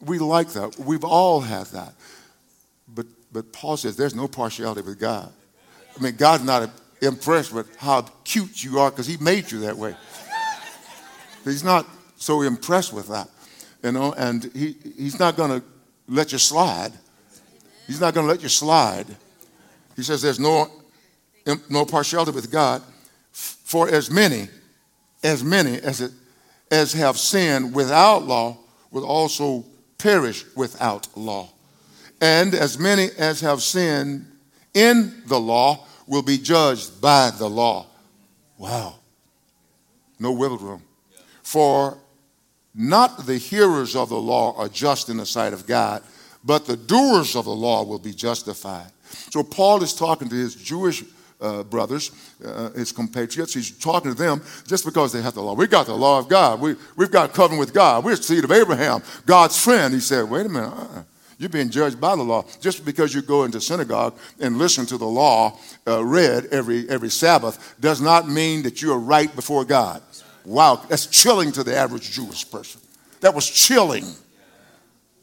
We 0.00 0.18
like 0.18 0.48
that. 0.50 0.78
We've 0.78 1.04
all 1.04 1.40
had 1.40 1.66
that. 1.66 1.94
But, 2.88 3.06
but 3.32 3.52
Paul 3.52 3.76
says 3.76 3.96
there's 3.96 4.14
no 4.14 4.28
partiality 4.28 4.82
with 4.82 4.98
God. 4.98 5.32
I 5.96 6.02
mean, 6.02 6.16
God's 6.16 6.44
not 6.44 6.70
impressed 7.00 7.52
with 7.52 7.74
how 7.76 8.02
cute 8.24 8.62
you 8.62 8.78
are 8.78 8.90
because 8.90 9.06
he 9.06 9.16
made 9.18 9.50
you 9.50 9.60
that 9.60 9.76
way. 9.76 9.94
He's 11.44 11.64
not 11.64 11.86
so 12.16 12.42
impressed 12.42 12.92
with 12.92 13.08
that, 13.08 13.28
you 13.82 13.92
know, 13.92 14.12
and 14.14 14.50
he, 14.52 14.76
he's 14.96 15.18
not 15.18 15.36
going 15.36 15.60
to 15.60 15.66
let 16.08 16.32
you 16.32 16.38
slide. 16.38 16.92
He's 17.86 18.00
not 18.00 18.14
going 18.14 18.26
to 18.26 18.32
let 18.32 18.42
you 18.42 18.48
slide. 18.48 19.06
He 19.94 20.02
says 20.02 20.22
there's 20.22 20.40
no, 20.40 20.68
no 21.70 21.84
partiality 21.84 22.32
with 22.32 22.50
God. 22.50 22.82
For 23.32 23.88
as 23.88 24.10
many 24.10 24.48
as 25.22 25.42
many 25.42 25.78
as, 25.78 26.00
it, 26.00 26.12
as 26.70 26.92
have 26.92 27.18
sinned 27.18 27.74
without 27.74 28.24
law 28.24 28.58
will 28.90 29.06
also 29.06 29.64
perish 29.98 30.44
without 30.54 31.08
law. 31.16 31.50
And 32.20 32.54
as 32.54 32.78
many 32.78 33.08
as 33.18 33.40
have 33.40 33.62
sinned 33.62 34.26
in 34.74 35.22
the 35.26 35.40
law 35.40 35.86
will 36.06 36.22
be 36.22 36.38
judged 36.38 37.00
by 37.00 37.30
the 37.30 37.48
law. 37.48 37.86
Wow. 38.58 38.96
No 40.18 40.32
wiggle 40.32 40.58
room. 40.58 40.82
For 41.42 41.98
not 42.74 43.26
the 43.26 43.38
hearers 43.38 43.96
of 43.96 44.08
the 44.08 44.20
law 44.20 44.56
are 44.56 44.68
just 44.68 45.08
in 45.08 45.16
the 45.16 45.26
sight 45.26 45.52
of 45.52 45.66
God, 45.66 46.02
but 46.44 46.66
the 46.66 46.76
doers 46.76 47.34
of 47.36 47.44
the 47.44 47.54
law 47.54 47.84
will 47.84 47.98
be 47.98 48.12
justified. 48.12 48.90
So 49.30 49.42
Paul 49.42 49.82
is 49.82 49.94
talking 49.94 50.28
to 50.28 50.34
his 50.34 50.54
Jewish 50.54 51.02
uh, 51.40 51.62
brothers, 51.62 52.10
uh, 52.44 52.70
his 52.70 52.92
compatriots. 52.92 53.54
He's 53.54 53.70
talking 53.70 54.12
to 54.12 54.16
them 54.16 54.42
just 54.66 54.84
because 54.84 55.12
they 55.12 55.22
have 55.22 55.34
the 55.34 55.42
law. 55.42 55.54
We 55.54 55.66
got 55.66 55.86
the 55.86 55.94
law 55.94 56.18
of 56.18 56.28
God. 56.28 56.60
We, 56.60 56.76
we've 56.96 57.10
got 57.10 57.34
covenant 57.34 57.60
with 57.60 57.74
God. 57.74 58.04
We're 58.04 58.16
the 58.16 58.22
seed 58.22 58.44
of 58.44 58.52
Abraham, 58.52 59.02
God's 59.26 59.62
friend. 59.62 59.92
He 59.92 60.00
said, 60.00 60.28
wait 60.28 60.46
a 60.46 60.48
minute. 60.48 60.68
Uh-uh. 60.68 61.02
You're 61.38 61.50
being 61.50 61.68
judged 61.68 62.00
by 62.00 62.16
the 62.16 62.22
law. 62.22 62.44
Just 62.60 62.84
because 62.84 63.14
you 63.14 63.20
go 63.20 63.44
into 63.44 63.60
synagogue 63.60 64.18
and 64.40 64.56
listen 64.56 64.86
to 64.86 64.96
the 64.96 65.06
law 65.06 65.58
uh, 65.86 66.02
read 66.02 66.46
every, 66.46 66.88
every 66.88 67.10
Sabbath 67.10 67.76
does 67.78 68.00
not 68.00 68.26
mean 68.26 68.62
that 68.62 68.80
you 68.80 68.92
are 68.92 68.98
right 68.98 69.34
before 69.36 69.64
God. 69.64 70.00
Wow, 70.46 70.82
that's 70.88 71.06
chilling 71.06 71.52
to 71.52 71.62
the 71.62 71.76
average 71.76 72.10
Jewish 72.12 72.50
person. 72.50 72.80
That 73.20 73.34
was 73.34 73.50
chilling. 73.50 74.04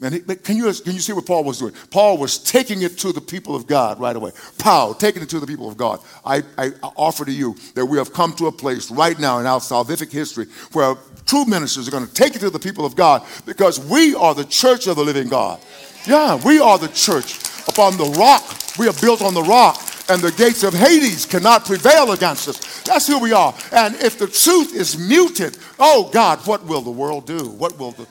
Can, 0.04 0.58
you, 0.58 0.74
can 0.74 0.94
you 0.94 1.00
see 1.00 1.13
what 1.13 1.26
Paul 1.26 1.46
was 1.46 1.60
doing? 1.60 1.74
Paul 1.89 2.18
was 2.18 2.38
taking 2.38 2.82
it 2.82 2.98
to 3.00 3.13
the 3.13 3.22
people 3.22 3.56
of 3.56 3.68
God 3.68 4.02
right 4.02 4.16
away. 4.16 4.32
Paul, 4.58 4.94
taking 4.94 5.22
it 5.22 5.30
to 5.30 5.39
the 5.39 5.48
people 5.48 5.70
of 5.70 5.78
God. 5.78 6.02
I, 6.26 6.44
I 6.58 6.72
offer 6.98 7.24
to 7.24 7.32
you 7.32 7.56
that 7.76 7.86
we 7.86 7.98
have 7.98 8.12
come 8.12 8.34
to 8.34 8.48
a 8.48 8.52
place 8.52 8.92
right 8.92 9.18
now 9.18 9.39
in 9.39 9.46
our 9.46 9.62
salvific 9.62 10.12
history 10.12 10.48
where 10.74 10.96
true 11.26 11.46
ministers 11.46 11.88
are 11.88 11.92
going 11.92 12.06
to 12.06 12.13
take 12.13 12.36
it 12.36 12.39
to 12.39 12.50
the 12.50 12.60
people 12.60 12.86
of 12.86 12.98
God 12.98 13.26
because 13.46 13.80
we 13.80 14.13
are 14.13 14.36
the 14.36 14.44
church 14.44 14.88
of 14.88 14.98
the 14.98 15.04
living 15.04 15.30
God. 15.30 15.62
Yeah, 16.06 16.36
we 16.44 16.60
are 16.60 16.78
the 16.78 16.89
church. 16.89 17.39
Upon 17.70 17.96
the 17.96 18.13
rock, 18.20 18.44
we 18.78 18.89
are 18.89 19.00
built 19.00 19.22
on 19.22 19.34
the 19.34 19.44
rock, 19.44 19.82
and 20.10 20.22
the 20.22 20.34
gates 20.34 20.63
of 20.63 20.74
Hades 20.74 21.26
cannot 21.26 21.63
prevail 21.63 22.12
against 22.12 22.50
us. 22.50 22.84
That's 22.84 23.08
who 23.08 23.20
we 23.20 23.32
are. 23.32 23.56
And 23.72 23.96
if 23.96 24.20
the 24.20 24.28
truth 24.28 24.76
is 24.76 24.98
muted, 24.98 25.58
oh 25.80 26.10
God, 26.12 26.39
what 26.46 26.66
will 26.66 26.82
the 26.82 26.92
world 26.92 27.26
do? 27.26 27.48
What 27.48 27.80
will 27.80 27.92
the 27.92 28.06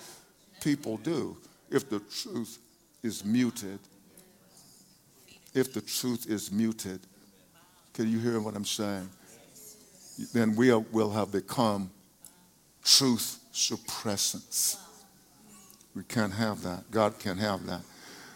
people 0.62 0.96
do 0.96 1.36
if 1.72 1.88
the 1.88 2.00
truth 2.00 2.58
is 3.02 3.24
muted? 3.24 3.78
If 5.54 5.72
the 5.72 5.80
truth 5.80 6.26
is 6.28 6.50
muted, 6.50 7.00
can 7.92 8.10
you 8.10 8.18
hear 8.18 8.40
what 8.40 8.54
I'm 8.54 8.64
saying? 8.64 9.08
Then 10.32 10.56
we 10.56 10.72
will 10.72 11.10
have 11.10 11.32
become 11.32 11.90
truth 12.84 13.38
suppressants. 13.52 14.78
We 15.94 16.04
can't 16.04 16.32
have 16.32 16.62
that. 16.62 16.90
God 16.90 17.18
can't 17.18 17.38
have 17.38 17.66
that. 17.66 17.82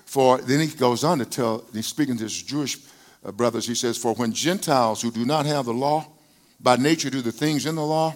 For 0.04 0.38
then 0.38 0.60
he 0.60 0.68
goes 0.68 1.04
on 1.04 1.18
to 1.18 1.24
tell, 1.24 1.64
he's 1.72 1.86
speaking 1.86 2.16
to 2.18 2.24
his 2.24 2.42
Jewish 2.42 2.78
uh, 3.24 3.32
brothers, 3.32 3.66
he 3.66 3.74
says, 3.74 3.96
For 3.96 4.14
when 4.14 4.32
Gentiles 4.32 5.02
who 5.02 5.10
do 5.10 5.24
not 5.24 5.46
have 5.46 5.64
the 5.64 5.74
law 5.74 6.06
by 6.60 6.76
nature 6.76 7.10
do 7.10 7.22
the 7.22 7.32
things 7.32 7.66
in 7.66 7.74
the 7.74 7.84
law, 7.84 8.14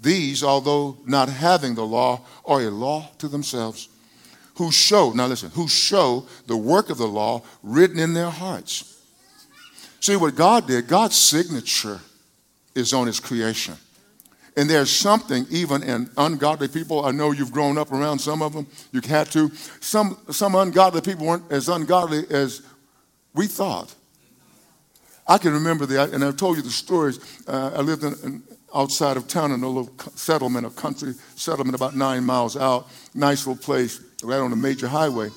these, 0.00 0.42
although 0.42 0.96
not 1.04 1.28
having 1.28 1.74
the 1.74 1.86
law, 1.86 2.20
are 2.44 2.62
a 2.62 2.70
law 2.70 3.08
to 3.18 3.28
themselves, 3.28 3.88
who 4.58 4.72
show, 4.72 5.12
now 5.12 5.28
listen, 5.28 5.50
who 5.50 5.68
show 5.68 6.26
the 6.46 6.56
work 6.56 6.90
of 6.90 6.98
the 6.98 7.06
law 7.06 7.42
written 7.62 7.98
in 7.98 8.12
their 8.12 8.28
hearts. 8.28 9.00
See 10.00 10.16
what 10.16 10.34
God 10.34 10.66
did, 10.66 10.88
God's 10.88 11.14
signature 11.14 12.00
is 12.74 12.92
on 12.92 13.06
his 13.06 13.20
creation. 13.20 13.74
And 14.56 14.68
there's 14.68 14.90
something 14.90 15.46
even 15.48 15.84
in 15.84 16.10
ungodly 16.16 16.66
people. 16.66 17.04
I 17.04 17.12
know 17.12 17.30
you've 17.30 17.52
grown 17.52 17.78
up 17.78 17.92
around 17.92 18.18
some 18.18 18.42
of 18.42 18.52
them. 18.52 18.66
You 18.90 19.00
had 19.02 19.30
to. 19.30 19.50
Some, 19.78 20.18
some 20.30 20.56
ungodly 20.56 21.02
people 21.02 21.26
weren't 21.26 21.52
as 21.52 21.68
ungodly 21.68 22.24
as 22.28 22.62
we 23.34 23.46
thought. 23.46 23.94
I 25.28 25.38
can 25.38 25.52
remember 25.52 25.86
that, 25.86 26.10
and 26.10 26.24
I've 26.24 26.36
told 26.36 26.56
you 26.56 26.62
the 26.64 26.70
stories. 26.70 27.20
Uh, 27.46 27.70
I 27.76 27.80
lived 27.82 28.02
in, 28.02 28.14
in, 28.24 28.42
outside 28.74 29.16
of 29.16 29.28
town 29.28 29.52
in 29.52 29.62
a 29.62 29.68
little 29.68 29.90
settlement, 30.14 30.66
a 30.66 30.70
country 30.70 31.14
settlement 31.36 31.74
about 31.74 31.96
nine 31.96 32.24
miles 32.24 32.56
out. 32.56 32.88
Nice 33.14 33.46
little 33.46 33.62
place, 33.62 34.00
right 34.22 34.38
on 34.38 34.52
a 34.52 34.56
major 34.56 34.88
highway. 34.88 35.30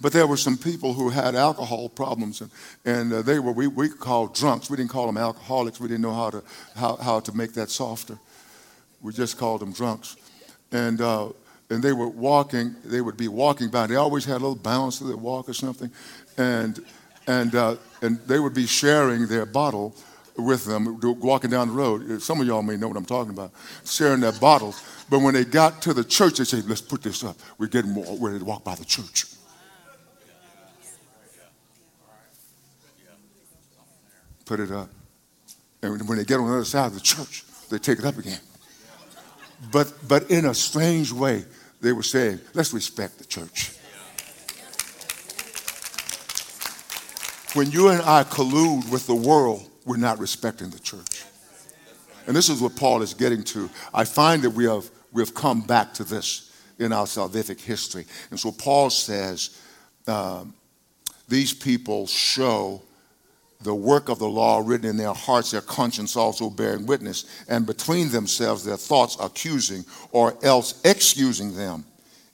But 0.00 0.12
there 0.12 0.26
were 0.26 0.36
some 0.36 0.58
people 0.58 0.94
who 0.94 1.10
had 1.10 1.34
alcohol 1.36 1.88
problems, 1.88 2.40
and, 2.40 2.50
and 2.84 3.12
uh, 3.12 3.22
they 3.22 3.38
were, 3.38 3.52
we, 3.52 3.68
we 3.68 3.88
called 3.88 4.34
drunks. 4.34 4.68
We 4.68 4.76
didn't 4.76 4.90
call 4.90 5.06
them 5.06 5.16
alcoholics. 5.16 5.78
We 5.78 5.86
didn't 5.86 6.02
know 6.02 6.14
how 6.14 6.30
to, 6.30 6.42
how, 6.74 6.96
how 6.96 7.20
to 7.20 7.36
make 7.36 7.52
that 7.52 7.70
softer. 7.70 8.18
We 9.00 9.12
just 9.12 9.38
called 9.38 9.60
them 9.60 9.72
drunks. 9.72 10.16
And, 10.72 11.00
uh, 11.00 11.28
and 11.70 11.82
they 11.82 11.92
were 11.92 12.08
walking, 12.08 12.74
they 12.84 13.00
would 13.00 13.16
be 13.16 13.28
walking 13.28 13.68
by. 13.70 13.86
They 13.86 13.94
always 13.94 14.24
had 14.24 14.36
a 14.36 14.44
little 14.44 14.56
bounce 14.56 14.98
to 14.98 15.04
their 15.04 15.16
walk 15.16 15.48
or 15.48 15.54
something. 15.54 15.90
And, 16.36 16.84
and, 17.26 17.54
uh, 17.54 17.76
and 18.00 18.18
they 18.26 18.40
would 18.40 18.54
be 18.54 18.66
sharing 18.66 19.26
their 19.28 19.46
bottle 19.46 19.94
with 20.36 20.64
them, 20.64 20.98
walking 21.20 21.50
down 21.50 21.68
the 21.68 21.74
road. 21.74 22.10
Uh, 22.10 22.18
some 22.18 22.40
of 22.40 22.46
y'all 22.46 22.62
may 22.62 22.76
know 22.76 22.88
what 22.88 22.96
I'm 22.96 23.04
talking 23.04 23.32
about, 23.32 23.52
sharing 23.84 24.20
their 24.20 24.32
bottles. 24.32 24.82
But 25.10 25.20
when 25.20 25.34
they 25.34 25.44
got 25.44 25.82
to 25.82 25.92
the 25.92 26.04
church, 26.04 26.38
they 26.38 26.44
said, 26.44 26.64
let's 26.68 26.80
put 26.80 27.02
this 27.02 27.22
up. 27.22 27.36
We're 27.58 27.66
getting 27.66 27.92
more 27.92 28.16
ready 28.18 28.38
to 28.38 28.44
walk 28.44 28.64
by 28.64 28.74
the 28.74 28.84
church. 28.84 29.26
put 34.44 34.60
it 34.60 34.70
up. 34.70 34.90
And 35.82 36.06
when 36.06 36.18
they 36.18 36.24
get 36.24 36.38
on 36.38 36.46
the 36.46 36.52
other 36.52 36.64
side 36.66 36.88
of 36.88 36.94
the 36.94 37.00
church, 37.00 37.42
they 37.70 37.78
take 37.78 37.98
it 37.98 38.04
up 38.04 38.18
again. 38.18 38.38
But, 39.72 39.90
but 40.06 40.30
in 40.30 40.44
a 40.44 40.52
strange 40.52 41.10
way, 41.10 41.44
they 41.80 41.92
were 41.92 42.02
saying, 42.02 42.38
let's 42.52 42.74
respect 42.74 43.16
the 43.16 43.24
church. 43.24 43.72
When 47.54 47.70
you 47.70 47.88
and 47.88 48.02
I 48.02 48.24
collude 48.24 48.90
with 48.90 49.06
the 49.06 49.14
world, 49.14 49.68
we're 49.84 49.96
not 49.96 50.18
respecting 50.18 50.70
the 50.70 50.78
church. 50.78 51.24
And 52.26 52.36
this 52.36 52.48
is 52.48 52.60
what 52.60 52.76
Paul 52.76 53.02
is 53.02 53.14
getting 53.14 53.42
to. 53.44 53.68
I 53.92 54.04
find 54.04 54.42
that 54.42 54.50
we 54.50 54.64
have, 54.64 54.88
we 55.12 55.22
have 55.22 55.34
come 55.34 55.62
back 55.62 55.92
to 55.94 56.04
this 56.04 56.52
in 56.78 56.92
our 56.92 57.06
salvific 57.06 57.60
history. 57.60 58.06
And 58.30 58.38
so 58.38 58.52
Paul 58.52 58.90
says, 58.90 59.58
um, 60.06 60.54
these 61.28 61.52
people 61.52 62.06
show 62.06 62.82
the 63.62 63.74
work 63.74 64.08
of 64.08 64.18
the 64.18 64.28
law 64.28 64.62
written 64.64 64.88
in 64.90 64.96
their 64.96 65.12
hearts, 65.12 65.52
their 65.52 65.60
conscience 65.60 66.16
also 66.16 66.50
bearing 66.50 66.86
witness, 66.86 67.44
and 67.48 67.66
between 67.66 68.10
themselves 68.10 68.64
their 68.64 68.76
thoughts 68.76 69.16
accusing 69.20 69.84
or 70.10 70.36
else 70.44 70.80
excusing 70.84 71.54
them. 71.56 71.84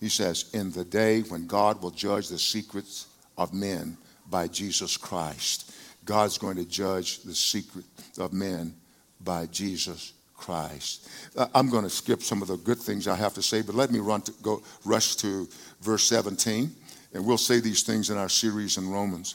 He 0.00 0.08
says, 0.08 0.50
In 0.54 0.70
the 0.72 0.84
day 0.84 1.20
when 1.22 1.46
God 1.46 1.82
will 1.82 1.90
judge 1.90 2.28
the 2.28 2.38
secrets 2.38 3.06
of 3.36 3.52
men 3.52 3.96
by 4.30 4.48
Jesus 4.48 4.96
Christ. 4.96 5.72
God's 6.08 6.38
going 6.38 6.56
to 6.56 6.64
judge 6.64 7.18
the 7.18 7.34
secret 7.34 7.84
of 8.16 8.32
men 8.32 8.74
by 9.20 9.44
Jesus 9.44 10.14
Christ. 10.34 11.06
Uh, 11.36 11.48
I'm 11.54 11.68
going 11.68 11.84
to 11.84 11.90
skip 11.90 12.22
some 12.22 12.40
of 12.40 12.48
the 12.48 12.56
good 12.56 12.78
things 12.78 13.06
I 13.06 13.14
have 13.14 13.34
to 13.34 13.42
say, 13.42 13.60
but 13.60 13.74
let 13.74 13.90
me 13.90 13.98
run 13.98 14.22
to, 14.22 14.32
go 14.40 14.62
rush 14.86 15.16
to 15.16 15.46
verse 15.82 16.04
17, 16.04 16.70
and 17.12 17.26
we'll 17.26 17.36
say 17.36 17.60
these 17.60 17.82
things 17.82 18.08
in 18.08 18.16
our 18.16 18.30
series 18.30 18.78
in 18.78 18.88
Romans. 18.88 19.34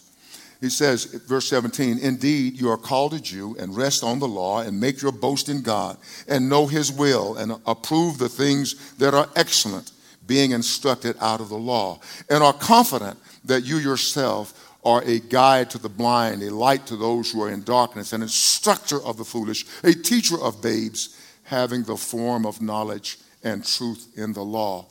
He 0.61 0.69
says, 0.71 1.05
verse 1.27 1.47
17, 1.47 1.99
Indeed, 1.99 2.59
you 2.59 2.71
are 2.71 2.77
called 2.77 3.13
a 3.13 3.19
Jew 3.19 3.55
and 3.59 3.77
rest 3.77 4.03
on 4.03 4.17
the 4.17 4.27
law 4.27 4.61
and 4.61 4.79
make 4.79 4.99
your 4.99 5.11
boast 5.11 5.49
in 5.49 5.61
God 5.61 5.97
and 6.27 6.49
know 6.49 6.65
his 6.65 6.91
will 6.91 7.37
and 7.37 7.51
approve 7.67 8.17
the 8.17 8.29
things 8.29 8.95
that 8.95 9.13
are 9.13 9.29
excellent, 9.35 9.91
being 10.25 10.53
instructed 10.53 11.17
out 11.21 11.39
of 11.39 11.49
the 11.49 11.55
law, 11.55 11.99
and 12.31 12.43
are 12.43 12.53
confident 12.53 13.19
that 13.45 13.63
you 13.63 13.77
yourself 13.77 14.62
are 14.85 15.01
a 15.03 15.19
guide 15.19 15.69
to 15.69 15.77
the 15.77 15.89
blind, 15.89 16.41
a 16.43 16.53
light 16.53 16.85
to 16.87 16.97
those 16.97 17.31
who 17.31 17.41
are 17.41 17.49
in 17.49 17.63
darkness, 17.63 18.13
an 18.13 18.21
instructor 18.21 19.01
of 19.03 19.17
the 19.17 19.23
foolish, 19.23 19.65
a 19.83 19.93
teacher 19.93 20.39
of 20.41 20.61
babes, 20.61 21.17
having 21.43 21.83
the 21.83 21.95
form 21.95 22.45
of 22.45 22.61
knowledge 22.61 23.17
and 23.43 23.65
truth 23.65 24.07
in 24.17 24.33
the 24.33 24.43
law. 24.43 24.85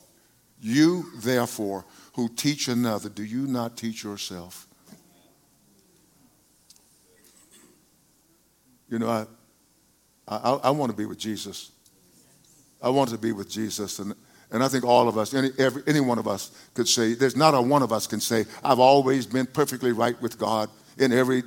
You, 0.61 1.07
therefore, 1.17 1.85
who 2.15 2.29
teach 2.29 2.69
another, 2.69 3.09
do 3.09 3.25
you 3.25 3.47
not 3.47 3.77
teach 3.77 4.05
yourself? 4.05 4.67
You 8.89 8.99
know, 8.99 9.09
I, 9.09 9.27
I, 10.29 10.53
I 10.65 10.71
want 10.71 10.91
to 10.93 10.97
be 10.97 11.07
with 11.07 11.19
Jesus. 11.19 11.73
I 12.83 12.91
want 12.91 13.11
to 13.11 13.19
be 13.19 13.33
with 13.33 13.49
Jesus. 13.49 13.99
And, 13.99 14.15
and 14.53 14.63
I 14.63 14.69
think 14.69 14.85
all 14.85 15.09
of 15.09 15.17
us, 15.17 15.33
any, 15.33 15.51
every, 15.59 15.83
any 15.87 16.01
one 16.01 16.19
of 16.19 16.29
us 16.29 16.51
could 16.75 16.87
say, 16.87 17.15
there's 17.15 17.37
not 17.37 17.55
a 17.55 17.61
one 17.61 17.83
of 17.83 17.91
us 17.91 18.07
can 18.07 18.21
say, 18.21 18.45
I've 18.63 18.79
always 18.79 19.27
been 19.27 19.47
perfectly 19.47 19.93
right 19.93 20.21
with 20.21 20.39
God 20.39 20.69
in 20.99 21.11
every 21.11 21.43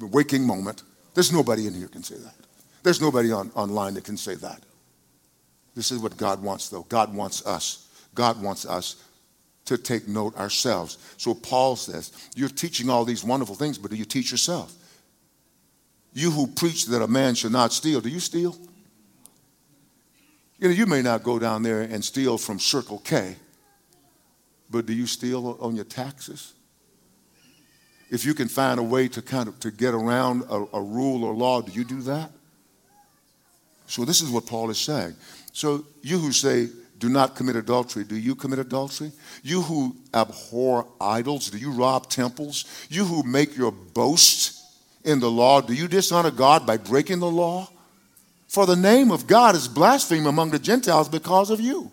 waking 0.00 0.46
moment. 0.46 0.84
There's 1.14 1.32
nobody 1.32 1.66
in 1.66 1.74
here 1.74 1.88
can 1.88 2.04
say 2.04 2.14
that. 2.14 2.34
There's 2.84 3.00
nobody 3.00 3.32
on, 3.32 3.50
online 3.54 3.94
that 3.94 4.04
can 4.04 4.16
say 4.16 4.36
that. 4.36 4.60
This 5.74 5.90
is 5.90 5.98
what 5.98 6.16
God 6.16 6.42
wants, 6.42 6.68
though. 6.68 6.82
God 6.82 7.12
wants 7.12 7.44
us. 7.44 7.88
God 8.14 8.40
wants 8.40 8.66
us 8.66 9.02
to 9.64 9.76
take 9.76 10.06
note 10.06 10.36
ourselves. 10.36 10.98
So 11.16 11.34
Paul 11.34 11.76
says, 11.76 12.12
You're 12.36 12.48
teaching 12.48 12.88
all 12.88 13.04
these 13.04 13.24
wonderful 13.24 13.54
things, 13.54 13.78
but 13.78 13.90
do 13.90 13.96
you 13.96 14.04
teach 14.04 14.30
yourself? 14.30 14.72
You 16.12 16.30
who 16.30 16.46
preach 16.46 16.86
that 16.86 17.02
a 17.02 17.08
man 17.08 17.34
should 17.34 17.52
not 17.52 17.72
steal, 17.72 18.00
do 18.00 18.10
you 18.10 18.20
steal? 18.20 18.56
You 20.62 20.68
know, 20.68 20.74
you 20.74 20.86
may 20.86 21.02
not 21.02 21.24
go 21.24 21.40
down 21.40 21.64
there 21.64 21.80
and 21.80 22.04
steal 22.04 22.38
from 22.38 22.60
Circle 22.60 23.00
K, 23.00 23.34
but 24.70 24.86
do 24.86 24.92
you 24.92 25.06
steal 25.08 25.58
on 25.58 25.74
your 25.74 25.84
taxes? 25.84 26.54
If 28.12 28.24
you 28.24 28.32
can 28.32 28.46
find 28.46 28.78
a 28.78 28.82
way 28.84 29.08
to 29.08 29.20
kind 29.22 29.48
of 29.48 29.58
to 29.58 29.72
get 29.72 29.92
around 29.92 30.44
a, 30.48 30.64
a 30.72 30.80
rule 30.80 31.24
or 31.24 31.34
law, 31.34 31.62
do 31.62 31.72
you 31.72 31.82
do 31.82 32.00
that? 32.02 32.30
So 33.88 34.04
this 34.04 34.22
is 34.22 34.30
what 34.30 34.46
Paul 34.46 34.70
is 34.70 34.78
saying. 34.78 35.16
So 35.50 35.84
you 36.00 36.20
who 36.20 36.30
say, 36.30 36.68
do 37.00 37.08
not 37.08 37.34
commit 37.34 37.56
adultery. 37.56 38.04
Do 38.04 38.14
you 38.14 38.36
commit 38.36 38.60
adultery? 38.60 39.10
You 39.42 39.62
who 39.62 39.96
abhor 40.14 40.86
idols, 41.00 41.50
do 41.50 41.58
you 41.58 41.72
rob 41.72 42.08
temples? 42.08 42.86
You 42.88 43.04
who 43.04 43.24
make 43.24 43.56
your 43.56 43.72
boast 43.72 44.62
in 45.02 45.18
the 45.18 45.28
law, 45.28 45.60
do 45.60 45.74
you 45.74 45.88
dishonor 45.88 46.30
God 46.30 46.68
by 46.68 46.76
breaking 46.76 47.18
the 47.18 47.28
law? 47.28 47.68
For 48.52 48.66
the 48.66 48.76
name 48.76 49.10
of 49.10 49.26
God 49.26 49.54
is 49.54 49.66
blasphemed 49.66 50.26
among 50.26 50.50
the 50.50 50.58
Gentiles 50.58 51.08
because 51.08 51.48
of 51.48 51.58
you. 51.58 51.90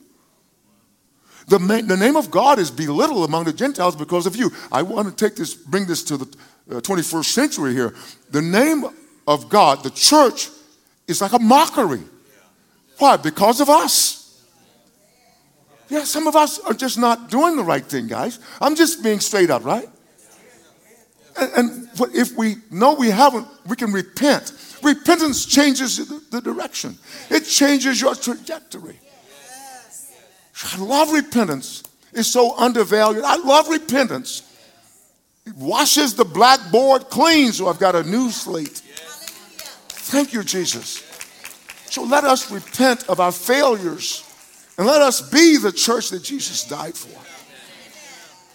The, 1.48 1.58
the 1.58 1.95
name 1.95 2.17
of 2.17 2.30
God 2.30 2.60
is 2.60 2.69
belittled 2.69 3.24
among 3.30 3.45
the 3.45 3.54
Gentiles 3.54 3.95
because 3.95 4.26
of 4.26 4.36
you. 4.36 4.52
I 4.69 4.82
want 4.82 5.08
to 5.08 5.15
take 5.15 5.38
this, 5.38 5.54
bring 5.54 5.86
this 5.86 6.04
to 6.04 6.17
the 6.17 6.26
uh, 6.69 6.82
21st 6.82 7.24
century 7.24 7.74
here. 7.74 7.95
The 8.32 8.41
name 8.41 8.84
of 9.26 9.48
God, 9.48 9.84
the 9.84 9.89
church, 9.89 10.50
is 11.08 11.22
like 11.22 11.32
a 11.32 11.39
mockery. 11.39 12.04
Why? 12.98 13.15
Because 13.15 13.62
of 13.62 13.69
us. 13.69 14.43
Yeah, 15.88 16.04
some 16.04 16.28
of 16.28 16.36
us 16.36 16.60
are 16.60 16.74
just 16.74 16.98
not 16.98 17.30
doing 17.30 17.56
the 17.56 17.63
right 17.63 17.86
thing, 17.86 18.08
guys. 18.08 18.38
I'm 18.60 18.76
just 18.76 19.02
being 19.02 19.22
straight 19.22 19.50
up, 19.50 19.63
right? 19.63 19.88
And, 21.39 21.52
and 21.56 21.89
if 22.13 22.36
we 22.36 22.58
know 22.69 22.95
we 22.95 23.12
haven't, 23.12 23.48
we 23.65 23.78
can 23.78 23.93
repent. 23.93 24.52
Repentance 24.84 25.46
changes 25.46 25.98
the, 25.98 26.22
the 26.32 26.42
direction, 26.42 26.98
it 27.30 27.42
changes 27.42 28.02
your 28.02 28.15
trajectory. 28.15 29.00
I 30.74 30.78
love 30.78 31.12
repentance. 31.12 31.84
It's 32.12 32.28
so 32.28 32.58
undervalued. 32.58 33.24
I 33.24 33.38
love 33.38 33.70
repentance. 33.70 34.44
It 35.46 35.56
washes 35.56 36.15
the 36.15 36.26
blackboard 36.26 37.10
clean, 37.10 37.52
so 37.52 37.68
I've 37.68 37.80
got 37.80 37.96
a 37.96 38.04
new 38.04 38.30
slate. 38.30 38.82
Thank 39.88 40.34
you, 40.34 40.44
Jesus. 40.44 41.04
So 41.86 42.04
let 42.04 42.24
us 42.24 42.52
repent 42.52 43.08
of 43.10 43.20
our 43.20 43.32
failures 43.32 44.24
and 44.78 44.86
let 44.86 45.02
us 45.02 45.22
be 45.30 45.58
the 45.58 45.72
church 45.72 46.10
that 46.10 46.24
Jesus 46.24 46.65
died 46.65 46.96
for. 46.96 47.20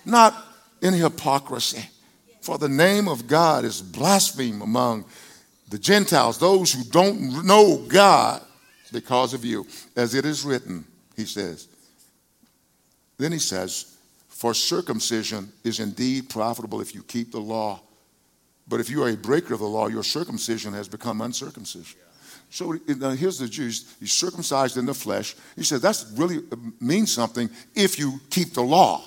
Not 0.09 0.35
in 0.83 0.95
hypocrisy. 0.95 1.89
For 2.41 2.59
the 2.59 2.69
name 2.69 3.09
of 3.09 3.27
God 3.27 3.65
is 3.65 3.81
blasphemed 3.81 4.63
among 4.63 5.07
the 5.75 5.81
Gentiles, 5.81 6.39
those 6.39 6.73
who 6.73 6.85
don't 6.85 7.45
know 7.45 7.79
God 7.89 8.41
because 8.93 9.35
of 9.35 9.45
you. 9.45 9.67
As 9.97 10.15
it 10.15 10.25
is 10.25 10.45
written, 10.45 10.85
he 11.17 11.25
says. 11.25 11.67
Then 13.19 13.33
he 13.33 13.41
says, 13.41 13.97
For 14.29 14.55
circumcision 14.55 15.53
is 15.65 15.81
indeed 15.81 16.31
profitable 16.31 16.81
if 16.81 16.95
you 16.95 17.03
keep 17.03 17.33
the 17.33 17.41
law. 17.41 17.81
But 18.69 18.79
if 18.79 18.89
you 18.89 19.03
are 19.03 19.09
a 19.09 19.17
breaker 19.17 19.53
of 19.53 19.59
the 19.59 19.67
law, 19.67 19.89
your 19.89 20.05
circumcision 20.05 20.73
has 20.75 20.87
become 20.87 21.21
uncircumcision. 21.21 21.99
So 22.51 22.79
here's 22.87 23.39
the 23.39 23.49
Jews. 23.49 23.97
He's 23.99 24.13
circumcised 24.13 24.77
in 24.77 24.87
the 24.87 24.95
flesh. 24.95 25.35
He 25.57 25.65
said 25.65 25.81
that's 25.81 26.09
really 26.13 26.39
uh, 26.53 26.57
means 26.81 27.13
something 27.13 27.51
if 27.75 27.99
you 27.99 28.21
keep 28.31 28.55
the 28.55 28.63
law. 28.63 29.03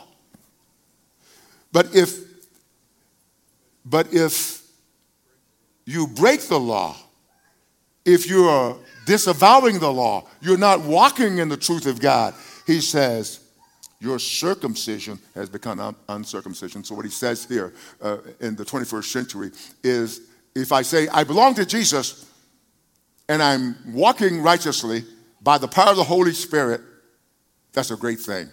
But 1.72 1.96
if 1.96 2.20
but 3.86 4.14
if 4.14 4.57
you 5.88 6.06
break 6.06 6.42
the 6.42 6.60
law, 6.60 6.96
if 8.06 8.28
you're 8.28 8.78
disavowing 9.06 9.80
the 9.80 9.92
law, 9.92 10.28
you're 10.42 10.58
not 10.58 10.82
walking 10.82 11.38
in 11.38 11.48
the 11.48 11.58
truth 11.58 11.86
of 11.88 12.00
God, 12.00 12.36
he 12.68 12.82
says, 12.82 13.40
your 14.00 14.20
circumcision 14.20 15.18
has 15.34 15.50
become 15.50 15.80
un- 15.80 15.96
uncircumcision. 16.10 16.84
So, 16.84 16.94
what 16.94 17.06
he 17.06 17.12
says 17.12 17.46
here 17.46 17.74
uh, 18.02 18.18
in 18.42 18.56
the 18.56 18.64
21st 18.64 19.06
century 19.06 19.52
is 19.84 20.22
if 20.54 20.72
I 20.72 20.84
say, 20.84 21.08
I 21.08 21.24
belong 21.24 21.56
to 21.56 21.66
Jesus 21.66 22.30
and 23.28 23.42
I'm 23.42 23.76
walking 23.88 24.42
righteously 24.42 25.04
by 25.42 25.58
the 25.58 25.68
power 25.68 25.92
of 25.92 25.98
the 25.98 26.04
Holy 26.04 26.34
Spirit, 26.34 26.82
that's 27.74 27.92
a 27.92 27.96
great 27.96 28.20
thing. 28.20 28.50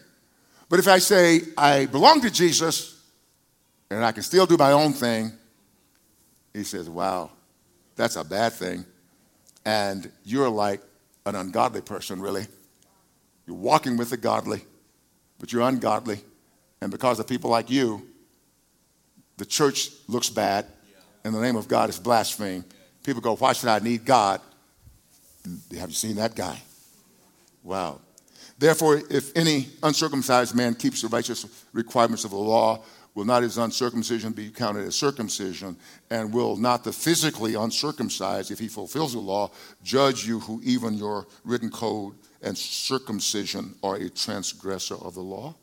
But 0.69 0.79
if 0.79 0.89
I 0.89 0.99
say, 0.99 1.43
I 1.59 1.87
belong 1.87 2.21
to 2.23 2.31
Jesus 2.31 3.03
and 3.91 4.05
I 4.05 4.13
can 4.13 4.23
still 4.23 4.47
do 4.47 4.57
my 4.57 4.73
own 4.73 4.93
thing, 4.93 5.33
he 6.55 6.63
says, 6.63 6.89
Wow, 6.89 7.31
that's 7.97 8.17
a 8.17 8.25
bad 8.25 8.53
thing. 8.53 8.87
And 9.67 10.11
you're 10.25 10.49
like 10.49 10.81
an 11.27 11.35
ungodly 11.35 11.81
person, 11.81 12.21
really. 12.21 12.47
You're 13.47 13.57
walking 13.57 13.97
with 13.97 14.11
the 14.11 14.17
godly, 14.17 14.63
but 15.39 15.53
you're 15.53 15.63
ungodly. 15.63 16.21
And 16.81 16.91
because 16.91 17.19
of 17.19 17.27
people 17.27 17.51
like 17.51 17.71
you, 17.71 18.07
the 19.37 19.45
church 19.45 19.91
looks 20.07 20.31
bad, 20.31 20.67
and 21.25 21.35
the 21.35 21.41
name 21.41 21.57
of 21.57 21.67
God 21.67 21.89
is 21.91 21.99
blasphemed. 21.99 22.65
People 23.03 23.21
go, 23.21 23.37
Why 23.37 23.53
should 23.53 23.69
I 23.69 23.81
need 23.81 24.05
God? 24.05 24.41
Have 25.79 25.91
you 25.91 25.95
seen 25.95 26.17
that 26.17 26.35
guy? 26.35 26.63
Wow. 27.63 28.01
Therefore, 28.59 29.03
if 29.11 29.37
any 29.37 29.69
uncircumcised 29.83 30.55
man 30.55 30.75
keeps 30.75 31.03
the 31.03 31.09
righteous 31.09 31.45
requirements 31.73 32.25
of 32.25 32.31
the 32.31 32.37
law, 32.37 32.83
will 33.15 33.25
not 33.25 33.43
his 33.43 33.59
uncircumcision 33.59 34.33
be 34.33 34.51
counted 34.51 34.87
as 34.87 34.95
circumcision? 34.95 35.77
And 36.11 36.33
will 36.33 36.57
not 36.57 36.85
the 36.85 36.93
physically 36.93 37.55
uncircumcised, 37.55 38.51
if 38.51 38.59
he 38.59 38.69
fulfills 38.69 39.13
the 39.13 39.21
law, 39.21 39.51
judge 39.83 40.27
you 40.27 40.41
who 40.41 40.61
even 40.65 40.95
your 40.95 41.27
written 41.45 41.71
code 41.71 42.15
and 42.43 42.57
circumcision 42.57 43.75
are 43.83 43.97
a 43.97 44.11
transgressor 44.11 44.97
of 44.97 45.15
the 45.15 45.21
law? 45.21 45.55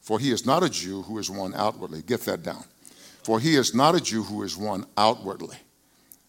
For 0.00 0.18
he 0.18 0.32
is 0.32 0.44
not 0.44 0.64
a 0.64 0.68
Jew 0.68 1.02
who 1.02 1.18
is 1.18 1.30
one 1.30 1.54
outwardly. 1.54 2.02
Get 2.02 2.22
that 2.22 2.42
down. 2.42 2.64
For 3.22 3.38
he 3.38 3.54
is 3.54 3.74
not 3.74 3.94
a 3.94 4.00
Jew 4.00 4.24
who 4.24 4.42
is 4.42 4.56
one 4.56 4.84
outwardly, 4.96 5.56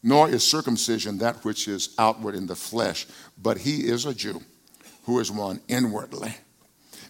nor 0.03 0.29
is 0.29 0.43
circumcision 0.43 1.17
that 1.17 1.43
which 1.43 1.67
is 1.67 1.95
outward 1.97 2.35
in 2.35 2.45
the 2.45 2.55
flesh, 2.55 3.07
but 3.41 3.57
he 3.57 3.87
is 3.87 4.05
a 4.05 4.13
Jew 4.13 4.41
who 5.05 5.19
is 5.19 5.31
one 5.31 5.59
inwardly. 5.67 6.35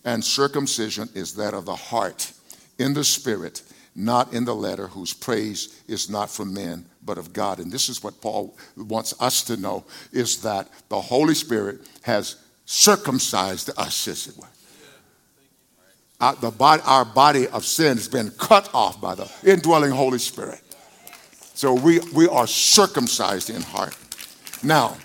And 0.05 0.23
circumcision 0.23 1.09
is 1.13 1.35
that 1.35 1.53
of 1.53 1.65
the 1.65 1.75
heart 1.75 2.31
in 2.77 2.93
the 2.93 3.03
spirit, 3.03 3.61
not 3.95 4.33
in 4.33 4.45
the 4.45 4.55
letter, 4.55 4.87
whose 4.87 5.13
praise 5.13 5.81
is 5.87 6.09
not 6.09 6.29
from 6.29 6.53
men, 6.53 6.85
but 7.05 7.17
of 7.17 7.33
God. 7.33 7.59
And 7.59 7.71
this 7.71 7.89
is 7.89 8.03
what 8.03 8.21
Paul 8.21 8.55
wants 8.75 9.13
us 9.19 9.43
to 9.43 9.57
know 9.57 9.85
is 10.11 10.41
that 10.41 10.69
the 10.89 10.99
Holy 10.99 11.35
Spirit 11.35 11.81
has 12.01 12.37
circumcised 12.65 13.69
us, 13.77 14.07
as 14.07 14.27
it 14.27 14.37
were. 14.37 14.47
Our, 16.21 16.35
the 16.35 16.51
body, 16.51 16.81
our 16.85 17.05
body 17.05 17.47
of 17.47 17.65
sin 17.65 17.97
has 17.97 18.07
been 18.07 18.31
cut 18.31 18.69
off 18.73 19.01
by 19.01 19.15
the 19.15 19.29
indwelling 19.43 19.91
Holy 19.91 20.19
Spirit. 20.19 20.61
So 21.53 21.73
we, 21.73 21.99
we 22.15 22.27
are 22.27 22.47
circumcised 22.47 23.49
in 23.49 23.61
heart. 23.61 23.95
Now, 24.63 24.97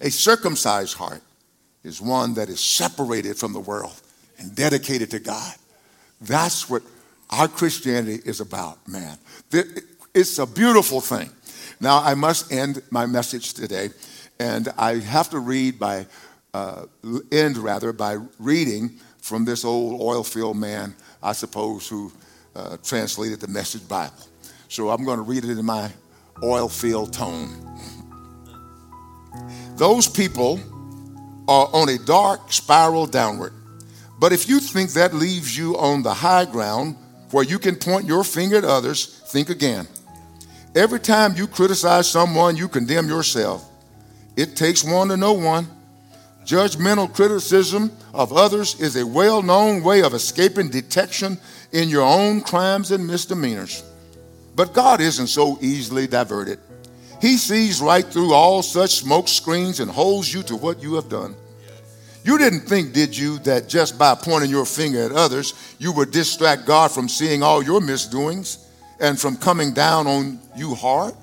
a 0.00 0.10
circumcised 0.10 0.96
heart 0.96 1.22
is 1.84 2.00
one 2.00 2.34
that 2.34 2.48
is 2.48 2.60
separated 2.60 3.36
from 3.36 3.52
the 3.52 3.60
world 3.60 4.00
and 4.38 4.54
dedicated 4.54 5.10
to 5.12 5.20
God. 5.20 5.54
That's 6.22 6.70
what 6.70 6.82
our 7.30 7.48
Christianity 7.48 8.20
is 8.24 8.40
about, 8.40 8.86
man. 8.86 9.18
It's 10.14 10.38
a 10.38 10.46
beautiful 10.46 11.00
thing. 11.00 11.30
Now, 11.80 12.02
I 12.02 12.14
must 12.14 12.52
end 12.52 12.82
my 12.90 13.06
message 13.06 13.54
today, 13.54 13.90
and 14.38 14.68
I 14.78 14.98
have 14.98 15.30
to 15.30 15.38
read 15.38 15.78
by, 15.78 16.06
uh, 16.54 16.86
end 17.32 17.58
rather, 17.58 17.92
by 17.92 18.18
reading 18.38 18.90
from 19.20 19.44
this 19.44 19.64
old 19.64 20.00
oil 20.00 20.22
field 20.22 20.56
man, 20.56 20.94
I 21.22 21.32
suppose, 21.32 21.88
who 21.88 22.12
uh, 22.54 22.76
translated 22.84 23.40
the 23.40 23.48
Message 23.48 23.88
Bible. 23.88 24.14
So 24.68 24.90
I'm 24.90 25.04
going 25.04 25.18
to 25.18 25.22
read 25.22 25.44
it 25.44 25.58
in 25.58 25.64
my 25.64 25.90
oil 26.42 26.68
field 26.68 27.12
tone. 27.12 27.48
Those 29.76 30.08
people 30.08 30.60
are 31.48 31.68
on 31.72 31.88
a 31.88 31.98
dark 31.98 32.52
spiral 32.52 33.06
downward. 33.06 33.54
But 34.22 34.32
if 34.32 34.48
you 34.48 34.60
think 34.60 34.92
that 34.92 35.14
leaves 35.14 35.58
you 35.58 35.76
on 35.76 36.04
the 36.04 36.14
high 36.14 36.44
ground 36.44 36.94
where 37.32 37.42
you 37.42 37.58
can 37.58 37.74
point 37.74 38.06
your 38.06 38.22
finger 38.22 38.56
at 38.56 38.62
others, 38.62 39.20
think 39.26 39.50
again. 39.50 39.88
Every 40.76 41.00
time 41.00 41.34
you 41.34 41.48
criticize 41.48 42.08
someone, 42.08 42.56
you 42.56 42.68
condemn 42.68 43.08
yourself. 43.08 43.68
It 44.36 44.54
takes 44.54 44.84
one 44.84 45.08
to 45.08 45.16
know 45.16 45.32
one. 45.32 45.66
Judgmental 46.44 47.12
criticism 47.12 47.90
of 48.14 48.32
others 48.32 48.80
is 48.80 48.94
a 48.94 49.04
well 49.04 49.42
known 49.42 49.82
way 49.82 50.02
of 50.04 50.14
escaping 50.14 50.68
detection 50.68 51.36
in 51.72 51.88
your 51.88 52.02
own 52.02 52.42
crimes 52.42 52.92
and 52.92 53.04
misdemeanors. 53.04 53.82
But 54.54 54.72
God 54.72 55.00
isn't 55.00 55.26
so 55.26 55.58
easily 55.60 56.06
diverted. 56.06 56.60
He 57.20 57.36
sees 57.36 57.80
right 57.80 58.06
through 58.06 58.32
all 58.32 58.62
such 58.62 58.90
smoke 58.90 59.26
screens 59.26 59.80
and 59.80 59.90
holds 59.90 60.32
you 60.32 60.44
to 60.44 60.54
what 60.54 60.80
you 60.80 60.94
have 60.94 61.08
done. 61.08 61.34
You 62.24 62.38
didn't 62.38 62.60
think, 62.60 62.92
did 62.92 63.16
you, 63.16 63.38
that 63.40 63.68
just 63.68 63.98
by 63.98 64.14
pointing 64.14 64.50
your 64.50 64.64
finger 64.64 65.02
at 65.02 65.12
others, 65.12 65.54
you 65.78 65.92
would 65.92 66.12
distract 66.12 66.66
God 66.66 66.92
from 66.92 67.08
seeing 67.08 67.42
all 67.42 67.62
your 67.62 67.80
misdoings 67.80 68.68
and 69.00 69.18
from 69.18 69.36
coming 69.36 69.72
down 69.72 70.06
on 70.06 70.38
you 70.56 70.74
hard? 70.74 71.14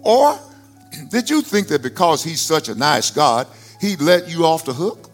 Or 0.00 0.38
did 1.10 1.28
you 1.28 1.42
think 1.42 1.68
that 1.68 1.82
because 1.82 2.24
He's 2.24 2.40
such 2.40 2.68
a 2.68 2.74
nice 2.74 3.10
God, 3.10 3.46
He'd 3.80 4.00
let 4.00 4.28
you 4.28 4.46
off 4.46 4.64
the 4.64 4.72
hook? 4.72 5.10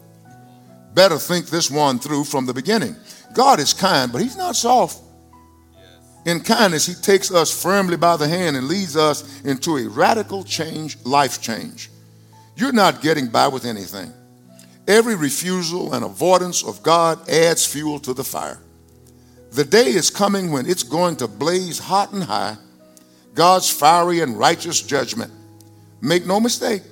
Better 0.94 1.18
think 1.18 1.46
this 1.46 1.70
one 1.70 1.98
through 1.98 2.24
from 2.24 2.46
the 2.46 2.54
beginning. 2.54 2.94
God 3.34 3.58
is 3.58 3.72
kind, 3.72 4.12
but 4.12 4.22
He's 4.22 4.36
not 4.36 4.54
soft. 4.54 5.02
In 6.26 6.40
kindness, 6.40 6.86
He 6.86 6.94
takes 6.94 7.32
us 7.32 7.62
firmly 7.62 7.96
by 7.96 8.16
the 8.16 8.28
hand 8.28 8.56
and 8.56 8.68
leads 8.68 8.96
us 8.96 9.42
into 9.42 9.78
a 9.78 9.88
radical 9.88 10.44
change, 10.44 10.96
life 11.04 11.42
change. 11.42 11.90
You're 12.56 12.72
not 12.72 13.02
getting 13.02 13.28
by 13.28 13.48
with 13.48 13.64
anything. 13.64 14.12
Every 14.88 15.14
refusal 15.14 15.92
and 15.92 16.04
avoidance 16.04 16.64
of 16.64 16.82
God 16.82 17.28
adds 17.28 17.64
fuel 17.64 18.00
to 18.00 18.14
the 18.14 18.24
fire. 18.24 18.58
The 19.52 19.64
day 19.64 19.88
is 19.88 20.10
coming 20.10 20.50
when 20.50 20.66
it's 20.66 20.82
going 20.82 21.16
to 21.16 21.28
blaze 21.28 21.78
hot 21.78 22.12
and 22.12 22.24
high. 22.24 22.56
God's 23.34 23.70
fiery 23.70 24.20
and 24.20 24.38
righteous 24.38 24.80
judgment. 24.80 25.30
Make 26.00 26.26
no 26.26 26.40
mistake, 26.40 26.82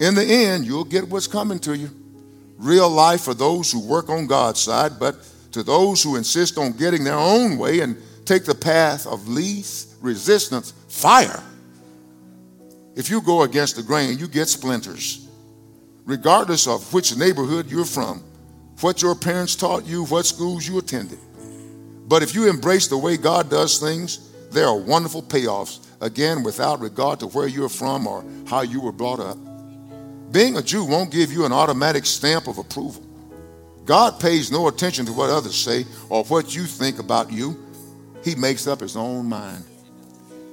in 0.00 0.14
the 0.14 0.24
end, 0.24 0.66
you'll 0.66 0.84
get 0.84 1.08
what's 1.08 1.26
coming 1.26 1.58
to 1.60 1.76
you. 1.76 1.90
Real 2.58 2.88
life 2.88 3.22
for 3.22 3.34
those 3.34 3.70
who 3.70 3.80
work 3.80 4.08
on 4.08 4.26
God's 4.26 4.60
side, 4.60 4.98
but 4.98 5.16
to 5.52 5.62
those 5.62 6.02
who 6.02 6.16
insist 6.16 6.58
on 6.58 6.72
getting 6.72 7.04
their 7.04 7.18
own 7.18 7.58
way 7.58 7.80
and 7.80 7.96
take 8.24 8.44
the 8.44 8.54
path 8.54 9.06
of 9.06 9.28
least 9.28 9.94
resistance, 10.00 10.72
fire. 10.88 11.42
If 12.96 13.10
you 13.10 13.20
go 13.20 13.42
against 13.42 13.76
the 13.76 13.82
grain, 13.82 14.18
you 14.18 14.26
get 14.26 14.48
splinters. 14.48 15.26
Regardless 16.04 16.66
of 16.66 16.92
which 16.92 17.16
neighborhood 17.16 17.70
you're 17.70 17.84
from, 17.84 18.22
what 18.80 19.02
your 19.02 19.14
parents 19.14 19.54
taught 19.56 19.84
you, 19.86 20.04
what 20.04 20.26
schools 20.26 20.66
you 20.66 20.78
attended. 20.78 21.18
But 22.08 22.22
if 22.22 22.34
you 22.34 22.48
embrace 22.48 22.88
the 22.88 22.98
way 22.98 23.16
God 23.16 23.50
does 23.50 23.78
things, 23.78 24.30
there 24.50 24.66
are 24.66 24.76
wonderful 24.76 25.22
payoffs, 25.22 25.86
again, 26.00 26.42
without 26.42 26.80
regard 26.80 27.20
to 27.20 27.26
where 27.28 27.46
you're 27.46 27.68
from 27.68 28.06
or 28.06 28.24
how 28.46 28.62
you 28.62 28.80
were 28.80 28.92
brought 28.92 29.20
up. 29.20 29.38
Being 30.32 30.56
a 30.56 30.62
Jew 30.62 30.84
won't 30.84 31.12
give 31.12 31.32
you 31.32 31.44
an 31.44 31.52
automatic 31.52 32.06
stamp 32.06 32.48
of 32.48 32.58
approval. 32.58 33.04
God 33.84 34.20
pays 34.20 34.50
no 34.50 34.68
attention 34.68 35.06
to 35.06 35.12
what 35.12 35.30
others 35.30 35.56
say 35.56 35.84
or 36.08 36.24
what 36.24 36.54
you 36.54 36.64
think 36.64 36.98
about 36.98 37.32
you. 37.32 37.58
He 38.24 38.34
makes 38.34 38.66
up 38.66 38.80
his 38.80 38.96
own 38.96 39.26
mind. 39.26 39.64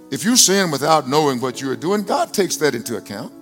If 0.10 0.24
you 0.24 0.36
sin 0.36 0.72
without 0.72 1.08
knowing 1.08 1.40
what 1.42 1.62
you 1.62 1.70
are 1.70 1.76
doing, 1.76 2.04
God 2.04 2.34
takes 2.34 2.56
that 2.58 2.74
into 2.74 2.98
account. 2.98 3.34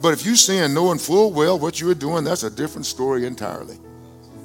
But 0.00 0.12
if 0.12 0.26
you 0.26 0.36
sin 0.36 0.74
knowing 0.74 0.98
full 0.98 1.32
well 1.32 1.58
what 1.58 1.80
you 1.80 1.90
are 1.90 1.94
doing, 1.94 2.24
that's 2.24 2.42
a 2.42 2.50
different 2.50 2.86
story 2.86 3.26
entirely. 3.26 3.78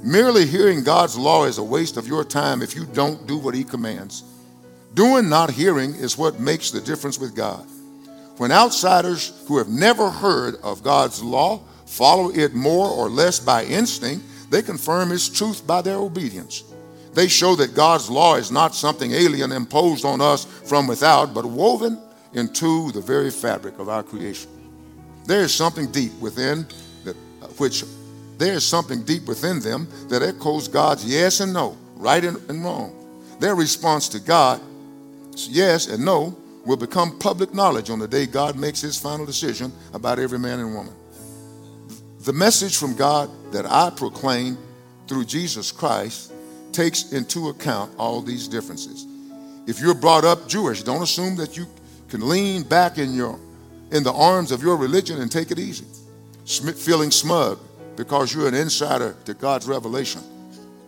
Merely 0.04 0.46
hearing 0.46 0.84
God's 0.84 1.18
law 1.18 1.46
is 1.46 1.58
a 1.58 1.64
waste 1.64 1.98
of 1.98 2.08
your 2.08 2.24
time 2.24 2.62
if 2.62 2.76
you 2.76 2.86
don't 2.86 3.28
do 3.28 3.38
what 3.38 3.54
he 3.54 3.64
commands. 3.64 4.24
Doing, 4.94 5.30
not 5.30 5.52
hearing, 5.52 5.94
is 5.96 6.18
what 6.18 6.40
makes 6.40 6.72
the 6.72 6.82
difference 6.82 7.20
with 7.20 7.36
God. 7.36 7.66
When 8.38 8.52
outsiders 8.52 9.44
who 9.48 9.58
have 9.58 9.70
never 9.70 10.10
heard 10.10 10.56
of 10.64 10.84
God's 10.84 11.22
law 11.22 11.62
follow 11.86 12.30
it 12.32 12.54
more 12.54 12.90
or 12.90 13.10
less 13.10 13.40
by 13.40 13.66
instinct, 13.66 14.26
they 14.50 14.62
confirm 14.62 15.12
its 15.12 15.30
truth 15.30 15.66
by 15.66 15.82
their 15.82 15.98
obedience. 15.98 16.64
They 17.14 17.28
show 17.28 17.56
that 17.56 17.76
God's 17.76 18.10
law 18.10 18.36
is 18.36 18.52
not 18.52 18.74
something 18.74 19.12
alien 19.12 19.52
imposed 19.52 20.06
on 20.06 20.22
us 20.22 20.46
from 20.46 20.88
without, 20.88 21.34
but 21.34 21.46
woven 21.46 22.02
into 22.34 22.92
the 22.92 23.02
very 23.02 23.32
fabric 23.32 23.80
of 23.80 23.90
our 23.90 24.04
creation. 24.04 24.51
There 25.26 25.42
is 25.42 25.54
something 25.54 25.92
deep 25.92 26.14
within 26.20 26.66
that, 27.04 27.16
which 27.58 27.84
there 28.38 28.54
is 28.54 28.66
something 28.66 29.04
deep 29.04 29.28
within 29.28 29.60
them 29.60 29.88
that 30.10 30.24
echoes 30.24 30.68
God's 30.68 31.06
yes 31.06 31.40
and 31.40 31.54
no, 31.54 31.78
right 31.96 32.24
and, 32.24 32.64
wrong. 32.64 32.96
Their 33.40 33.56
response 33.56 34.10
to 34.10 34.20
God, 34.20 34.60
yes 35.50 35.88
and 35.88 36.04
no, 36.04 36.36
will 36.66 36.78
become 36.78 37.18
public 37.20 37.54
knowledge 37.54 37.90
on 37.90 38.00
the 38.00 38.08
day 38.08 38.26
God 38.26 38.56
makes 38.56 38.82
his 38.82 39.00
final 39.00 39.26
decision 39.26 39.72
about 39.94 40.20
every 40.20 40.40
man 40.40 40.60
and 40.60 40.74
woman. 40.74 40.94
The 42.22 42.34
message 42.34 42.78
from 42.78 42.96
God 42.96 43.30
that 43.52 43.66
I 43.66 43.90
proclaim 43.90 44.58
through 45.08 45.26
Jesus 45.26 45.72
Christ 45.72 46.32
takes 46.72 47.12
into 47.12 47.50
account 47.50 47.94
all 47.98 48.22
these 48.22 48.48
differences. 48.48 49.06
If 49.68 49.80
you're 49.80 49.96
brought 49.96 50.24
up 50.24 50.48
Jewish, 50.48 50.84
don't 50.84 51.02
assume 51.02 51.36
that 51.38 51.58
you 51.58 51.66
can 52.10 52.28
lean 52.28 52.64
back 52.64 52.98
in 52.98 53.14
your 53.14 53.40
in 53.92 54.04
the 54.04 54.14
arms 54.14 54.52
of 54.52 54.62
your 54.64 54.78
religion 54.78 55.22
and 55.22 55.32
take 55.32 55.52
it 55.52 55.60
easy. 55.60 55.86
Feeling 56.46 57.12
smug 57.12 57.60
because 57.96 58.34
you're 58.34 58.48
an 58.48 58.56
insider 58.56 59.16
to 59.26 59.34
God's 59.34 59.68
revelation, 59.68 60.22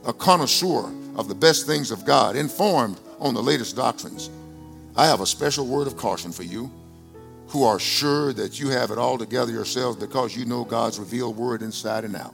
a 0.06 0.14
connoisseur 0.14 0.92
of 1.16 1.28
the 1.28 1.36
best 1.36 1.68
things 1.68 1.92
of 1.92 2.06
God, 2.06 2.36
informed 2.36 3.00
on 3.20 3.34
the 3.34 3.44
latest 3.44 3.76
doctrines. 3.76 4.30
I 4.96 5.06
have 5.06 5.22
a 5.22 5.26
special 5.26 5.68
word 5.68 5.88
of 5.88 5.98
caution 5.98 6.32
for 6.32 6.44
you 6.44 6.72
who 7.48 7.64
are 7.64 7.80
sure 7.80 8.34
that 8.34 8.60
you 8.60 8.70
have 8.70 8.90
it 8.90 8.98
all 8.98 9.18
together 9.18 9.52
yourselves 9.52 9.98
because 9.98 10.36
you 10.36 10.46
know 10.46 10.64
God's 10.64 10.98
revealed 10.98 11.38
word 11.38 11.62
inside 11.62 12.04
and 12.04 12.16
out. 12.16 12.34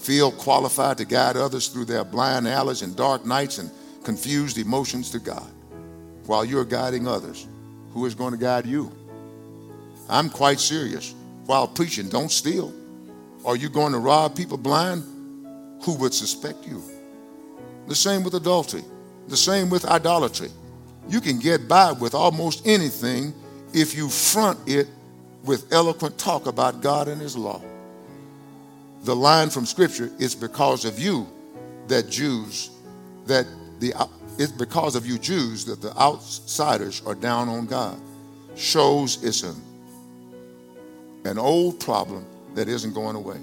Feel 0.00 0.32
qualified 0.32 0.98
to 0.98 1.04
guide 1.04 1.36
others 1.36 1.68
through 1.68 1.84
their 1.84 2.04
blind 2.04 2.48
alleys 2.48 2.82
and 2.82 2.96
dark 2.96 3.24
nights 3.24 3.58
and 3.58 3.70
confused 4.04 4.58
emotions 4.58 5.10
to 5.10 5.18
God 5.18 5.48
while 6.26 6.44
you're 6.44 6.64
guiding 6.64 7.06
others. 7.06 7.46
Who 7.92 8.06
is 8.06 8.14
going 8.14 8.32
to 8.32 8.38
guide 8.38 8.66
you? 8.66 8.92
I'm 10.08 10.30
quite 10.30 10.60
serious. 10.60 11.14
While 11.46 11.68
preaching, 11.68 12.08
don't 12.08 12.30
steal. 12.30 12.72
Are 13.44 13.56
you 13.56 13.68
going 13.68 13.92
to 13.92 13.98
rob 13.98 14.36
people 14.36 14.58
blind? 14.58 15.04
Who 15.84 15.94
would 15.94 16.12
suspect 16.12 16.66
you? 16.66 16.82
The 17.86 17.94
same 17.94 18.22
with 18.22 18.34
adultery, 18.34 18.84
the 19.28 19.36
same 19.36 19.70
with 19.70 19.84
idolatry. 19.84 20.50
You 21.08 21.20
can 21.20 21.38
get 21.38 21.68
by 21.68 21.92
with 21.92 22.14
almost 22.14 22.66
anything 22.66 23.32
if 23.72 23.96
you 23.96 24.08
front 24.08 24.58
it 24.66 24.88
with 25.44 25.72
eloquent 25.72 26.18
talk 26.18 26.46
about 26.46 26.82
God 26.82 27.08
and 27.08 27.20
His 27.20 27.36
law. 27.36 27.62
The 29.04 29.16
line 29.16 29.48
from 29.48 29.64
Scripture, 29.64 30.10
it's 30.18 30.34
because 30.34 30.84
of 30.84 30.98
you 30.98 31.26
that 31.86 32.10
Jews, 32.10 32.70
that 33.26 33.46
the 33.78 33.94
it's 34.38 34.52
because 34.52 34.94
of 34.94 35.06
you 35.06 35.18
Jews 35.18 35.64
that 35.64 35.80
the 35.80 35.96
outsiders 35.96 37.02
are 37.06 37.14
down 37.14 37.48
on 37.48 37.66
God. 37.66 37.98
Shows 38.54 39.22
it's 39.24 39.42
an, 39.42 39.56
an 41.24 41.38
old 41.38 41.80
problem 41.80 42.24
that 42.54 42.68
isn't 42.68 42.94
going 42.94 43.16
away. 43.16 43.38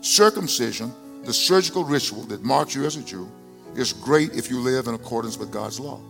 Circumcision, 0.00 0.92
the 1.24 1.32
surgical 1.32 1.84
ritual 1.84 2.22
that 2.24 2.42
marks 2.42 2.74
you 2.74 2.84
as 2.84 2.96
a 2.96 3.02
Jew, 3.02 3.30
is 3.76 3.92
great 3.92 4.34
if 4.34 4.50
you 4.50 4.60
live 4.60 4.86
in 4.86 4.94
accordance 4.94 5.38
with 5.38 5.50
God's 5.52 5.80
law. 5.80 6.00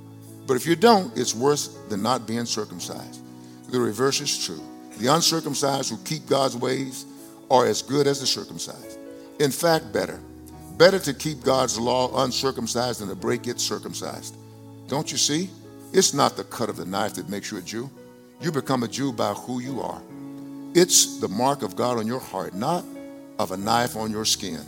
But 0.46 0.56
if 0.56 0.66
you 0.66 0.74
don't, 0.74 1.16
it's 1.16 1.34
worse 1.34 1.68
than 1.88 2.02
not 2.02 2.26
being 2.26 2.46
circumcised. 2.46 3.20
The 3.70 3.78
reverse 3.78 4.20
is 4.20 4.44
true. 4.44 4.60
The 4.98 5.06
uncircumcised 5.08 5.90
who 5.90 5.98
keep 6.04 6.26
God's 6.26 6.56
ways 6.56 7.06
are 7.50 7.66
as 7.66 7.82
good 7.82 8.06
as 8.06 8.20
the 8.20 8.26
circumcised. 8.26 8.98
In 9.38 9.50
fact, 9.50 9.92
better. 9.92 10.18
Better 10.78 10.98
to 11.00 11.14
keep 11.14 11.42
God's 11.42 11.78
law 11.78 12.24
uncircumcised 12.24 13.00
than 13.00 13.08
to 13.08 13.14
break 13.14 13.46
it 13.46 13.60
circumcised. 13.60 14.36
Don't 14.88 15.10
you 15.12 15.18
see? 15.18 15.50
It's 15.92 16.14
not 16.14 16.36
the 16.36 16.44
cut 16.44 16.68
of 16.68 16.76
the 16.76 16.86
knife 16.86 17.14
that 17.14 17.28
makes 17.28 17.50
you 17.50 17.58
a 17.58 17.62
Jew. 17.62 17.90
You 18.40 18.50
become 18.50 18.82
a 18.82 18.88
Jew 18.88 19.12
by 19.12 19.32
who 19.34 19.60
you 19.60 19.80
are. 19.80 20.00
It's 20.74 21.18
the 21.18 21.28
mark 21.28 21.62
of 21.62 21.76
God 21.76 21.98
on 21.98 22.06
your 22.06 22.20
heart, 22.20 22.54
not 22.54 22.84
of 23.38 23.52
a 23.52 23.56
knife 23.56 23.96
on 23.96 24.10
your 24.10 24.24
skin, 24.24 24.60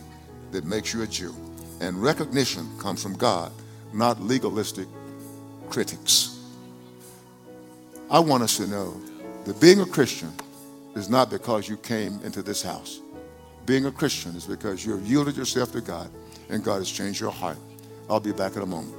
that 0.51 0.65
makes 0.65 0.93
you 0.93 1.01
a 1.01 1.07
Jew. 1.07 1.33
And 1.81 2.01
recognition 2.01 2.69
comes 2.79 3.01
from 3.01 3.15
God, 3.15 3.51
not 3.91 4.21
legalistic 4.21 4.87
critics. 5.69 6.39
I 8.09 8.19
want 8.19 8.43
us 8.43 8.57
to 8.57 8.67
know 8.67 9.01
that 9.45 9.59
being 9.59 9.81
a 9.81 9.85
Christian 9.85 10.31
is 10.95 11.09
not 11.09 11.29
because 11.29 11.67
you 11.67 11.77
came 11.77 12.19
into 12.23 12.43
this 12.43 12.61
house. 12.61 13.01
Being 13.65 13.87
a 13.87 13.91
Christian 13.91 14.35
is 14.35 14.45
because 14.45 14.85
you 14.85 14.91
have 14.95 15.05
yielded 15.07 15.35
yourself 15.35 15.71
to 15.71 15.81
God 15.81 16.09
and 16.49 16.63
God 16.63 16.77
has 16.77 16.89
changed 16.89 17.19
your 17.19 17.31
heart. 17.31 17.57
I'll 18.09 18.19
be 18.19 18.31
back 18.31 18.55
in 18.55 18.61
a 18.61 18.65
moment. 18.65 18.93